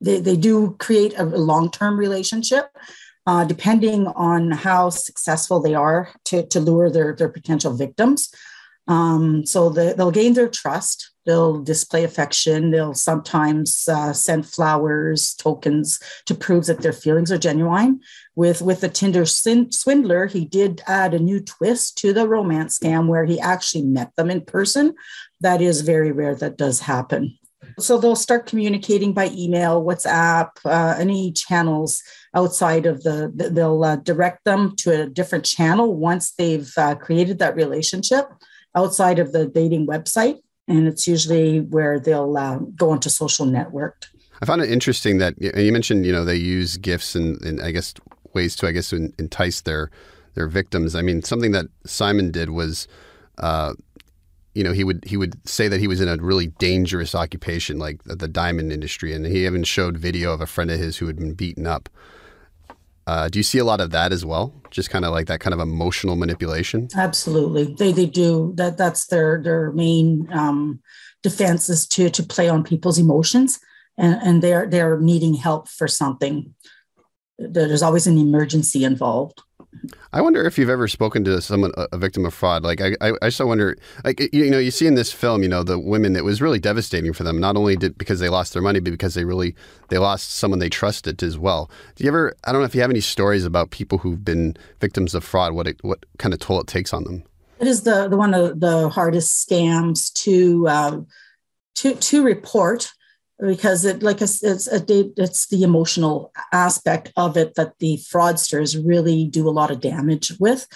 they, 0.00 0.20
they 0.20 0.36
do 0.36 0.76
create 0.78 1.14
a 1.16 1.24
long-term 1.24 1.98
relationship 1.98 2.66
uh, 3.26 3.44
depending 3.44 4.06
on 4.08 4.50
how 4.50 4.90
successful 4.90 5.60
they 5.60 5.74
are 5.74 6.10
to, 6.24 6.44
to 6.48 6.60
lure 6.60 6.90
their, 6.90 7.14
their 7.14 7.28
potential 7.28 7.72
victims. 7.72 8.32
Um, 8.88 9.46
so 9.46 9.68
the, 9.70 9.94
they'll 9.96 10.10
gain 10.10 10.34
their 10.34 10.48
trust. 10.48 11.12
They'll 11.24 11.62
display 11.62 12.02
affection. 12.02 12.72
They'll 12.72 12.94
sometimes 12.94 13.86
uh, 13.88 14.12
send 14.12 14.44
flowers 14.46 15.34
tokens 15.34 16.00
to 16.26 16.34
prove 16.34 16.66
that 16.66 16.82
their 16.82 16.92
feelings 16.92 17.30
are 17.30 17.38
genuine 17.38 18.00
with 18.34 18.62
with 18.62 18.80
the 18.80 18.88
tinder 18.88 19.24
swindler 19.26 20.26
he 20.26 20.44
did 20.44 20.82
add 20.86 21.14
a 21.14 21.18
new 21.18 21.40
twist 21.40 21.98
to 21.98 22.12
the 22.12 22.26
romance 22.26 22.78
scam 22.78 23.06
where 23.06 23.24
he 23.24 23.38
actually 23.40 23.82
met 23.82 24.14
them 24.16 24.30
in 24.30 24.40
person 24.40 24.94
that 25.40 25.60
is 25.60 25.82
very 25.82 26.12
rare 26.12 26.34
that 26.34 26.56
does 26.56 26.80
happen 26.80 27.38
so 27.78 27.98
they'll 27.98 28.16
start 28.16 28.46
communicating 28.46 29.12
by 29.12 29.30
email, 29.30 29.82
WhatsApp, 29.82 30.50
uh, 30.64 30.96
any 30.98 31.32
channels 31.32 32.02
outside 32.34 32.86
of 32.86 33.02
the, 33.02 33.32
they'll 33.34 33.82
uh, 33.84 33.96
direct 33.96 34.44
them 34.44 34.74
to 34.76 35.02
a 35.02 35.06
different 35.06 35.44
channel 35.44 35.94
once 35.94 36.32
they've 36.32 36.70
uh, 36.76 36.94
created 36.94 37.38
that 37.38 37.56
relationship 37.56 38.26
outside 38.74 39.18
of 39.18 39.32
the 39.32 39.46
dating 39.46 39.86
website. 39.86 40.38
And 40.68 40.86
it's 40.86 41.06
usually 41.06 41.60
where 41.60 41.98
they'll 41.98 42.36
uh, 42.36 42.58
go 42.58 42.90
onto 42.90 43.10
social 43.10 43.46
network. 43.46 44.06
I 44.40 44.46
found 44.46 44.62
it 44.62 44.70
interesting 44.70 45.18
that 45.18 45.34
you 45.40 45.72
mentioned, 45.72 46.04
you 46.04 46.12
know, 46.12 46.24
they 46.24 46.36
use 46.36 46.76
gifts 46.76 47.14
and, 47.14 47.40
and 47.42 47.60
I 47.60 47.70
guess 47.70 47.94
ways 48.34 48.56
to, 48.56 48.66
I 48.66 48.72
guess, 48.72 48.92
entice 48.92 49.60
their 49.60 49.90
their 50.34 50.48
victims. 50.48 50.94
I 50.94 51.02
mean, 51.02 51.22
something 51.22 51.52
that 51.52 51.66
Simon 51.84 52.30
did 52.30 52.50
was 52.50 52.88
uh, 53.38 53.74
you 54.54 54.62
know, 54.62 54.72
he 54.72 54.84
would 54.84 55.04
he 55.06 55.16
would 55.16 55.48
say 55.48 55.68
that 55.68 55.80
he 55.80 55.88
was 55.88 56.00
in 56.00 56.08
a 56.08 56.16
really 56.16 56.48
dangerous 56.48 57.14
occupation, 57.14 57.78
like 57.78 58.02
the 58.04 58.28
diamond 58.28 58.72
industry, 58.72 59.14
and 59.14 59.24
he 59.24 59.46
even 59.46 59.64
showed 59.64 59.96
video 59.96 60.32
of 60.32 60.40
a 60.40 60.46
friend 60.46 60.70
of 60.70 60.78
his 60.78 60.98
who 60.98 61.06
had 61.06 61.16
been 61.16 61.32
beaten 61.32 61.66
up. 61.66 61.88
Uh, 63.06 63.28
do 63.28 63.38
you 63.38 63.42
see 63.42 63.58
a 63.58 63.64
lot 63.64 63.80
of 63.80 63.90
that 63.90 64.12
as 64.12 64.24
well? 64.24 64.52
Just 64.70 64.90
kind 64.90 65.04
of 65.04 65.12
like 65.12 65.26
that 65.26 65.40
kind 65.40 65.54
of 65.54 65.60
emotional 65.60 66.16
manipulation. 66.16 66.88
Absolutely, 66.94 67.74
they 67.78 67.92
they 67.92 68.06
do 68.06 68.52
that. 68.56 68.76
That's 68.76 69.06
their 69.06 69.42
their 69.42 69.72
main 69.72 70.28
um, 70.32 70.80
defense 71.22 71.70
is 71.70 71.86
to 71.88 72.10
to 72.10 72.22
play 72.22 72.48
on 72.48 72.62
people's 72.62 72.98
emotions, 72.98 73.58
and 73.96 74.20
and 74.22 74.42
they're 74.42 74.68
they're 74.68 75.00
needing 75.00 75.34
help 75.34 75.66
for 75.66 75.88
something. 75.88 76.54
There's 77.38 77.82
always 77.82 78.06
an 78.06 78.18
emergency 78.18 78.84
involved. 78.84 79.40
I 80.12 80.20
wonder 80.20 80.44
if 80.44 80.58
you've 80.58 80.68
ever 80.68 80.86
spoken 80.86 81.24
to 81.24 81.40
someone, 81.40 81.72
a 81.76 81.96
victim 81.96 82.26
of 82.26 82.34
fraud. 82.34 82.62
Like, 82.62 82.80
I, 82.80 82.94
I, 83.00 83.12
I 83.22 83.28
still 83.30 83.48
wonder, 83.48 83.76
like, 84.04 84.20
you 84.32 84.50
know, 84.50 84.58
you 84.58 84.70
see 84.70 84.86
in 84.86 84.94
this 84.94 85.10
film, 85.10 85.42
you 85.42 85.48
know, 85.48 85.62
the 85.62 85.78
women, 85.78 86.14
it 86.14 86.24
was 86.24 86.42
really 86.42 86.58
devastating 86.58 87.12
for 87.14 87.24
them, 87.24 87.40
not 87.40 87.56
only 87.56 87.74
did, 87.74 87.96
because 87.96 88.20
they 88.20 88.28
lost 88.28 88.52
their 88.52 88.62
money, 88.62 88.80
but 88.80 88.90
because 88.90 89.14
they 89.14 89.24
really, 89.24 89.56
they 89.88 89.96
lost 89.96 90.34
someone 90.34 90.58
they 90.60 90.68
trusted 90.68 91.22
as 91.22 91.38
well. 91.38 91.70
Do 91.96 92.04
you 92.04 92.10
ever, 92.10 92.34
I 92.44 92.52
don't 92.52 92.60
know 92.60 92.66
if 92.66 92.74
you 92.74 92.82
have 92.82 92.90
any 92.90 93.00
stories 93.00 93.46
about 93.46 93.70
people 93.70 93.98
who've 93.98 94.22
been 94.22 94.56
victims 94.78 95.14
of 95.14 95.24
fraud, 95.24 95.54
what 95.54 95.66
it, 95.66 95.82
what 95.82 96.04
kind 96.18 96.34
of 96.34 96.40
toll 96.40 96.60
it 96.60 96.66
takes 96.66 96.92
on 96.92 97.04
them? 97.04 97.24
It 97.58 97.66
is 97.66 97.82
the, 97.82 98.08
the 98.08 98.16
one 98.16 98.34
of 98.34 98.60
the 98.60 98.90
hardest 98.90 99.48
scams 99.48 100.12
to, 100.24 100.68
um, 100.68 101.06
to, 101.76 101.94
to 101.94 102.22
report 102.22 102.92
because 103.46 103.84
it 103.84 104.02
like 104.02 104.22
it's 104.22 104.42
it's, 104.42 104.68
a, 104.68 104.82
it's 105.16 105.48
the 105.48 105.62
emotional 105.62 106.32
aspect 106.52 107.12
of 107.16 107.36
it 107.36 107.54
that 107.56 107.78
the 107.78 107.96
fraudsters 107.96 108.80
really 108.86 109.26
do 109.26 109.48
a 109.48 109.50
lot 109.50 109.70
of 109.70 109.80
damage 109.80 110.32
with. 110.38 110.66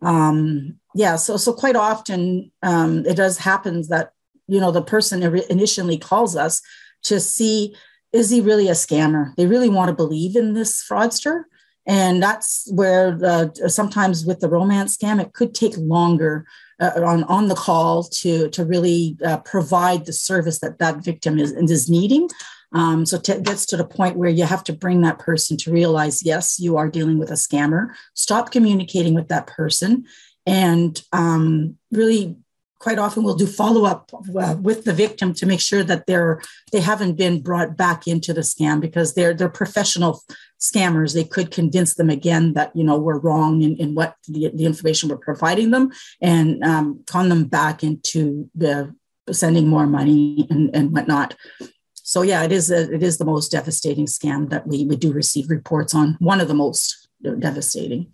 Um 0.00 0.76
yeah 0.94 1.16
so 1.16 1.36
so 1.36 1.52
quite 1.52 1.76
often 1.76 2.50
um 2.62 3.04
it 3.06 3.16
does 3.16 3.38
happen 3.38 3.82
that 3.88 4.10
you 4.46 4.60
know 4.60 4.70
the 4.70 4.82
person 4.82 5.22
initially 5.50 5.98
calls 5.98 6.36
us 6.36 6.60
to 7.04 7.20
see 7.20 7.74
is 8.12 8.30
he 8.30 8.40
really 8.40 8.68
a 8.68 8.72
scammer? 8.72 9.34
They 9.34 9.46
really 9.46 9.68
want 9.68 9.88
to 9.88 9.94
believe 9.94 10.36
in 10.36 10.54
this 10.54 10.84
fraudster 10.88 11.44
and 11.86 12.22
that's 12.22 12.68
where 12.72 13.12
the, 13.12 13.68
sometimes 13.68 14.24
with 14.24 14.40
the 14.40 14.48
romance 14.48 14.96
scam 14.96 15.20
it 15.20 15.32
could 15.32 15.54
take 15.54 15.76
longer 15.76 16.46
uh, 16.80 16.90
on, 17.04 17.24
on 17.24 17.48
the 17.48 17.54
call 17.54 18.04
to, 18.04 18.48
to 18.50 18.64
really 18.64 19.16
uh, 19.24 19.38
provide 19.38 20.06
the 20.06 20.12
service 20.12 20.60
that 20.60 20.78
that 20.78 21.04
victim 21.04 21.38
is, 21.38 21.52
is 21.52 21.88
needing. 21.88 22.28
Um, 22.72 23.06
so 23.06 23.16
it 23.16 23.44
gets 23.44 23.66
to 23.66 23.76
the 23.76 23.84
point 23.84 24.16
where 24.16 24.30
you 24.30 24.44
have 24.44 24.64
to 24.64 24.72
bring 24.72 25.02
that 25.02 25.20
person 25.20 25.56
to 25.58 25.72
realize, 25.72 26.24
yes, 26.24 26.58
you 26.58 26.76
are 26.76 26.90
dealing 26.90 27.18
with 27.18 27.30
a 27.30 27.34
scammer. 27.34 27.94
Stop 28.14 28.50
communicating 28.50 29.14
with 29.14 29.28
that 29.28 29.46
person 29.46 30.04
and 30.46 31.00
um, 31.12 31.76
really 31.92 32.36
quite 32.84 32.98
often 32.98 33.24
we'll 33.24 33.34
do 33.34 33.46
follow 33.46 33.86
up 33.86 34.10
uh, 34.38 34.56
with 34.60 34.84
the 34.84 34.92
victim 34.92 35.32
to 35.32 35.46
make 35.46 35.60
sure 35.60 35.82
that 35.82 36.04
they're 36.06 36.42
they 36.70 36.82
haven't 36.82 37.14
been 37.16 37.40
brought 37.40 37.78
back 37.78 38.06
into 38.06 38.34
the 38.34 38.42
scam 38.42 38.78
because 38.78 39.14
they're 39.14 39.32
they're 39.32 39.48
professional 39.62 40.22
scammers. 40.60 41.14
They 41.14 41.24
could 41.24 41.50
convince 41.50 41.94
them 41.94 42.10
again 42.10 42.52
that 42.52 42.76
you 42.76 42.84
know 42.84 42.98
we're 42.98 43.24
wrong 43.26 43.62
in, 43.62 43.74
in 43.78 43.94
what 43.94 44.16
the, 44.28 44.50
the 44.54 44.66
information 44.66 45.08
we're 45.08 45.16
providing 45.30 45.70
them 45.70 45.92
and 46.20 46.62
um, 46.62 47.02
con 47.06 47.30
them 47.30 47.44
back 47.46 47.82
into 47.82 48.50
the 48.54 48.94
sending 49.32 49.66
more 49.66 49.86
money 49.86 50.46
and, 50.50 50.68
and 50.76 50.92
whatnot. 50.92 51.34
So 51.94 52.20
yeah 52.20 52.42
it 52.42 52.52
is 52.52 52.70
a, 52.70 52.92
it 52.92 53.02
is 53.02 53.16
the 53.16 53.24
most 53.24 53.50
devastating 53.50 54.04
scam 54.04 54.50
that 54.50 54.66
we, 54.66 54.84
we 54.84 54.96
do 54.96 55.10
receive 55.10 55.48
reports 55.48 55.94
on. 55.94 56.16
One 56.18 56.38
of 56.42 56.48
the 56.48 56.60
most 56.60 57.08
devastating 57.38 58.12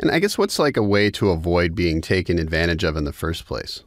and 0.00 0.10
I 0.10 0.18
guess 0.18 0.38
what's 0.38 0.58
like 0.58 0.76
a 0.76 0.82
way 0.82 1.10
to 1.12 1.30
avoid 1.30 1.74
being 1.74 2.00
taken 2.00 2.38
advantage 2.38 2.84
of 2.84 2.96
in 2.96 3.04
the 3.04 3.12
first 3.12 3.46
place? 3.46 3.82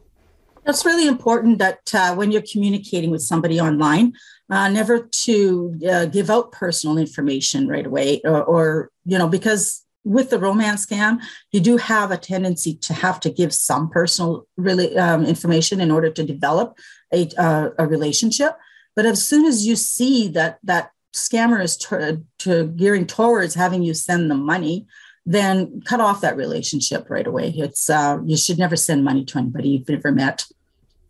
It's 0.64 0.84
really 0.84 1.08
important 1.08 1.58
that 1.58 1.92
uh, 1.94 2.14
when 2.14 2.30
you're 2.30 2.44
communicating 2.50 3.10
with 3.10 3.22
somebody 3.22 3.60
online, 3.60 4.12
uh, 4.48 4.68
never 4.68 5.08
to 5.24 5.78
uh, 5.90 6.04
give 6.06 6.30
out 6.30 6.52
personal 6.52 6.98
information 6.98 7.66
right 7.66 7.86
away, 7.86 8.20
or, 8.24 8.42
or, 8.44 8.90
you 9.04 9.18
know, 9.18 9.28
because 9.28 9.84
with 10.04 10.30
the 10.30 10.38
romance 10.38 10.86
scam, 10.86 11.20
you 11.52 11.60
do 11.60 11.76
have 11.76 12.10
a 12.10 12.16
tendency 12.16 12.74
to 12.76 12.92
have 12.92 13.18
to 13.20 13.30
give 13.30 13.52
some 13.52 13.88
personal 13.88 14.46
really 14.56 14.96
um, 14.96 15.24
information 15.24 15.80
in 15.80 15.90
order 15.90 16.10
to 16.10 16.24
develop 16.24 16.76
a, 17.12 17.28
uh, 17.38 17.70
a 17.78 17.86
relationship. 17.86 18.52
But 18.94 19.06
as 19.06 19.26
soon 19.26 19.46
as 19.46 19.66
you 19.66 19.74
see 19.74 20.28
that 20.28 20.58
that 20.64 20.90
scammer 21.14 21.62
is 21.62 21.76
to, 21.76 22.22
to 22.40 22.68
gearing 22.68 23.06
towards 23.06 23.54
having 23.54 23.82
you 23.82 23.94
send 23.94 24.30
them 24.30 24.44
money, 24.44 24.86
then 25.24 25.82
cut 25.86 26.00
off 26.00 26.20
that 26.20 26.36
relationship 26.36 27.08
right 27.08 27.26
away. 27.26 27.52
It's 27.56 27.88
uh, 27.88 28.18
you 28.24 28.36
should 28.36 28.58
never 28.58 28.76
send 28.76 29.04
money 29.04 29.24
to 29.26 29.38
anybody 29.38 29.70
you've 29.70 29.88
never 29.88 30.12
met. 30.12 30.46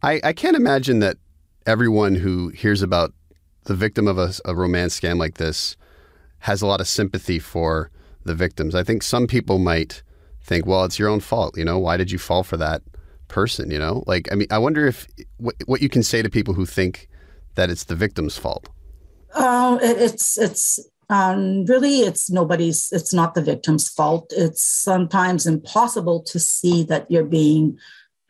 I, 0.02 0.20
I 0.24 0.32
can't 0.32 0.56
imagine 0.56 0.98
that 0.98 1.16
everyone 1.66 2.16
who 2.16 2.48
hears 2.48 2.82
about 2.82 3.12
the 3.64 3.74
victim 3.74 4.08
of 4.08 4.18
a, 4.18 4.32
a 4.44 4.54
romance 4.54 4.98
scam 4.98 5.18
like 5.18 5.34
this 5.34 5.76
has 6.40 6.60
a 6.60 6.66
lot 6.66 6.80
of 6.80 6.88
sympathy 6.88 7.38
for 7.38 7.90
the 8.24 8.34
victims. 8.34 8.74
I 8.74 8.82
think 8.82 9.02
some 9.02 9.26
people 9.26 9.58
might 9.58 10.02
think, 10.42 10.66
well, 10.66 10.84
it's 10.84 10.98
your 10.98 11.08
own 11.08 11.20
fault. 11.20 11.56
You 11.56 11.64
know, 11.64 11.78
why 11.78 11.96
did 11.96 12.10
you 12.10 12.18
fall 12.18 12.42
for 12.42 12.56
that 12.56 12.82
person? 13.28 13.70
You 13.70 13.78
know, 13.78 14.02
like, 14.06 14.30
I 14.32 14.34
mean, 14.34 14.48
I 14.50 14.58
wonder 14.58 14.86
if 14.86 15.06
what, 15.36 15.54
what 15.66 15.80
you 15.80 15.88
can 15.88 16.02
say 16.02 16.20
to 16.20 16.28
people 16.28 16.54
who 16.54 16.66
think 16.66 17.08
that 17.54 17.70
it's 17.70 17.84
the 17.84 17.94
victim's 17.94 18.36
fault. 18.36 18.68
Oh, 19.34 19.78
it, 19.78 19.98
it's 19.98 20.36
it's 20.36 20.78
um, 21.12 21.66
really 21.66 22.00
it's 22.00 22.30
nobody's 22.30 22.88
it's 22.90 23.12
not 23.12 23.34
the 23.34 23.42
victim's 23.42 23.86
fault. 23.86 24.32
It's 24.34 24.62
sometimes 24.62 25.46
impossible 25.46 26.22
to 26.22 26.40
see 26.40 26.84
that 26.84 27.10
you're 27.10 27.24
being 27.24 27.78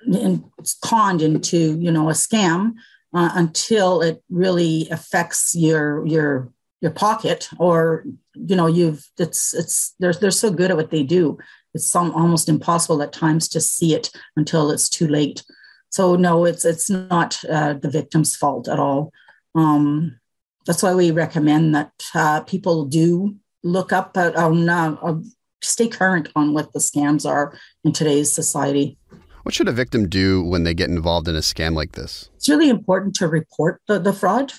in, 0.05 0.45
conned 0.85 1.23
into 1.23 1.79
you 1.79 1.93
know 1.93 2.09
a 2.09 2.13
scam 2.13 2.73
uh, 3.15 3.31
until 3.35 4.03
it 4.03 4.25
really 4.31 4.89
affects 4.91 5.55
your 5.55 6.05
your 6.07 6.53
your 6.81 6.91
pocket 6.91 7.49
or 7.61 8.05
you 8.35 8.57
know 8.57 8.67
you've 8.67 9.09
it's 9.17 9.55
it's 9.55 9.95
they're, 10.01 10.15
they're 10.15 10.33
so 10.33 10.51
good 10.51 10.73
at 10.73 10.77
what 10.77 10.91
they 10.91 11.05
do. 11.05 11.39
It's 11.75 11.89
some 11.89 12.11
almost 12.11 12.49
impossible 12.49 13.01
at 13.01 13.13
times 13.13 13.49
to 13.51 13.61
see 13.61 13.95
it 13.95 14.11
until 14.37 14.73
it's 14.73 14.89
too 14.89 15.07
late. 15.07 15.45
So 15.91 16.17
no 16.17 16.45
it's 16.45 16.65
it's 16.65 16.91
not 16.91 17.41
uh, 17.49 17.75
the 17.75 17.91
victim's 17.91 18.35
fault 18.35 18.67
at 18.67 18.81
all. 18.81 19.13
Um, 19.55 20.19
that's 20.67 20.83
why 20.83 20.95
we 20.95 21.11
recommend 21.11 21.75
that 21.75 21.93
uh, 22.15 22.41
people 22.43 22.85
do 22.85 23.37
look 23.63 23.93
up 23.93 24.17
on 24.17 24.69
uh, 24.69 24.97
uh, 25.03 25.15
stay 25.63 25.89
current 25.89 26.29
on 26.35 26.53
what 26.53 26.73
the 26.73 26.79
scams 26.79 27.29
are 27.29 27.57
in 27.85 27.93
today's 27.93 28.33
society. 28.33 28.99
What 29.43 29.55
should 29.55 29.69
a 29.69 29.73
victim 29.73 30.09
do 30.09 30.43
when 30.43 30.63
they 30.63 30.75
get 30.75 30.91
involved 30.91 31.29
in 31.29 31.35
a 31.35 31.41
scam 31.41 31.75
like 31.75 31.93
this? 31.93 32.31
It's 32.37 32.49
really 32.49 32.69
important 32.69 33.17
to 33.17 33.29
report 33.29 33.81
the, 33.89 33.99
the 33.99 34.13
fraud. 34.13 34.53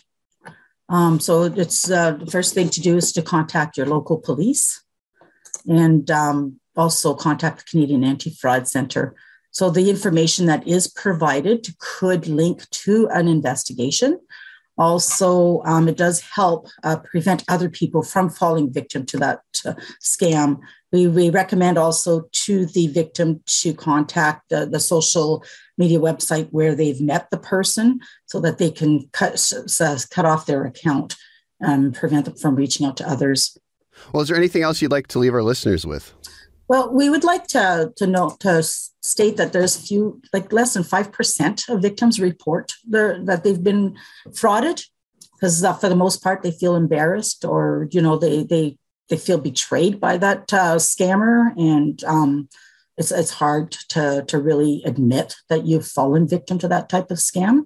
Um, 0.89 1.19
so 1.19 1.43
it's 1.43 1.89
uh, 1.89 2.11
the 2.11 2.29
first 2.29 2.53
thing 2.53 2.69
to 2.69 2.81
do 2.81 2.97
is 2.97 3.13
to 3.13 3.21
contact 3.21 3.77
your 3.77 3.85
local 3.85 4.17
police 4.17 4.83
and 5.67 6.09
um, 6.11 6.59
also 6.75 7.13
contact 7.13 7.59
the 7.59 7.65
Canadian 7.69 8.03
Anti-Fraud 8.03 8.67
Center. 8.67 9.15
So 9.51 9.69
the 9.69 9.89
information 9.89 10.47
that 10.47 10.67
is 10.67 10.87
provided 10.87 11.67
could 11.79 12.27
link 12.27 12.69
to 12.71 13.07
an 13.09 13.27
investigation 13.27 14.19
also, 14.77 15.61
um, 15.65 15.87
it 15.87 15.97
does 15.97 16.21
help 16.21 16.67
uh, 16.83 16.97
prevent 16.97 17.43
other 17.47 17.69
people 17.69 18.01
from 18.01 18.29
falling 18.29 18.71
victim 18.73 19.05
to 19.07 19.17
that 19.17 19.41
uh, 19.65 19.73
scam 20.01 20.59
We, 20.91 21.07
we 21.07 21.29
recommend 21.29 21.77
also 21.77 22.29
to 22.45 22.65
the 22.67 22.87
victim 22.87 23.41
to 23.61 23.73
contact 23.73 24.49
the, 24.49 24.65
the 24.65 24.79
social 24.79 25.43
media 25.77 25.99
website 25.99 26.47
where 26.51 26.75
they've 26.75 27.01
met 27.01 27.29
the 27.31 27.37
person 27.37 27.99
so 28.27 28.39
that 28.41 28.59
they 28.59 28.71
can 28.71 29.09
cut, 29.11 29.51
cut 30.11 30.25
off 30.25 30.45
their 30.45 30.65
account 30.65 31.15
and 31.59 31.95
prevent 31.95 32.25
them 32.25 32.35
from 32.35 32.55
reaching 32.55 32.85
out 32.85 32.97
to 32.97 33.09
others. 33.09 33.57
Well, 34.11 34.21
is 34.21 34.29
there 34.29 34.37
anything 34.37 34.63
else 34.63 34.81
you'd 34.81 34.91
like 34.91 35.07
to 35.07 35.19
leave 35.19 35.33
our 35.33 35.43
listeners 35.43 35.85
with? 35.85 36.13
Well, 36.67 36.93
we 36.93 37.09
would 37.09 37.23
like 37.23 37.47
to 37.47 37.91
to 37.95 38.07
note 38.07 38.39
to 38.41 38.63
state 38.63 39.37
that 39.37 39.53
there's 39.53 39.75
few, 39.75 40.21
like 40.31 40.51
less 40.53 40.73
than 40.73 40.83
five 40.83 41.11
percent 41.11 41.63
of 41.69 41.81
victims 41.81 42.19
report 42.19 42.73
that 42.89 43.41
they've 43.43 43.63
been 43.63 43.97
frauded, 44.29 44.83
because 45.33 45.63
uh, 45.63 45.73
for 45.73 45.89
the 45.89 45.95
most 45.95 46.23
part 46.23 46.41
they 46.41 46.51
feel 46.51 46.75
embarrassed 46.75 47.45
or 47.45 47.87
you 47.91 48.01
know 48.01 48.17
they 48.17 48.43
they 48.43 48.77
they 49.09 49.17
feel 49.17 49.37
betrayed 49.37 49.99
by 49.99 50.17
that 50.17 50.53
uh, 50.53 50.77
scammer, 50.77 51.51
and 51.57 52.03
um, 52.05 52.47
it's 52.97 53.11
it's 53.11 53.31
hard 53.31 53.71
to 53.89 54.23
to 54.27 54.39
really 54.39 54.81
admit 54.85 55.35
that 55.49 55.65
you've 55.65 55.85
fallen 55.85 56.27
victim 56.27 56.57
to 56.59 56.67
that 56.69 56.87
type 56.87 57.11
of 57.11 57.17
scam. 57.17 57.63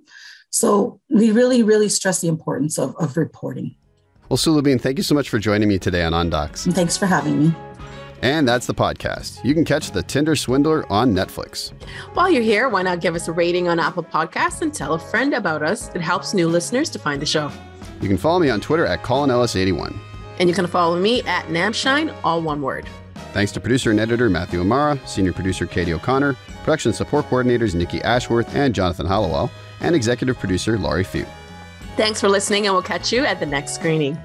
So 0.50 1.00
we 1.10 1.32
really 1.32 1.62
really 1.62 1.90
stress 1.90 2.22
the 2.22 2.30
importance 2.30 2.80
of 2.80 2.96
of 2.98 3.16
reporting. 3.16 3.76
Well, 4.30 4.38
Sue 4.38 4.60
Labine, 4.60 4.82
thank 4.82 4.98
you 4.98 5.04
so 5.04 5.16
much 5.16 5.30
for 5.30 5.40
joining 5.40 5.70
me 5.70 5.80
today 5.80 6.04
on 6.04 6.12
OnDocs. 6.12 6.66
And 6.66 6.76
thanks 6.76 6.98
for 6.98 7.06
having 7.06 7.40
me. 7.40 7.67
And 8.22 8.48
that's 8.48 8.66
the 8.66 8.74
podcast. 8.74 9.44
You 9.44 9.54
can 9.54 9.64
catch 9.64 9.92
The 9.92 10.02
Tinder 10.02 10.36
Swindler 10.36 10.92
on 10.92 11.14
Netflix. 11.14 11.72
While 12.14 12.32
you're 12.32 12.42
here, 12.42 12.68
why 12.70 12.82
not 12.82 13.00
give 13.00 13.16
us 13.16 13.28
a 13.28 13.32
rating 13.32 13.68
on 13.68 13.80
Apple 13.80 14.04
Podcasts 14.04 14.62
and 14.62 14.74
tell 14.74 14.94
a 14.94 15.00
friend 15.00 15.34
about 15.34 15.62
us? 15.62 15.94
It 15.94 16.02
helps 16.02 16.34
new 16.34 16.48
listeners 16.48 16.90
to 16.92 17.00
find 17.00 17.22
the 17.22 17.26
show. 17.26 17.52
You 18.02 18.08
can 18.08 18.18
follow 18.18 18.40
me 18.40 18.50
on 18.50 18.60
Twitter 18.60 18.86
at 18.86 19.04
ColinEllis81. 19.04 19.96
And 20.40 20.50
you 20.50 20.56
can 20.56 20.68
follow 20.68 21.00
me 21.00 21.22
at 21.24 21.46
Namshine, 21.46 22.16
all 22.24 22.42
one 22.42 22.62
word. 22.62 22.88
Thanks 23.34 23.52
to 23.52 23.60
producer 23.60 23.92
and 23.92 24.00
editor 24.00 24.30
Matthew 24.30 24.62
Amara, 24.62 25.00
senior 25.06 25.34
producer 25.34 25.66
Katie 25.68 25.94
O'Connor, 25.94 26.34
production 26.64 26.94
support 26.94 27.26
coordinators 27.26 27.76
Nikki 27.76 28.02
Ashworth 28.02 28.56
and 28.56 28.74
Jonathan 28.74 29.06
Hollowell, 29.06 29.52
and 29.80 29.96
executive 29.96 30.40
producer 30.40 30.78
Laurie 30.78 31.04
Few. 31.04 31.26
Thanks 31.98 32.20
for 32.22 32.30
listening, 32.30 32.66
and 32.66 32.74
we'll 32.74 32.84
catch 32.84 33.12
you 33.12 33.26
at 33.26 33.40
the 33.40 33.46
next 33.46 33.76
screening. 33.76 34.18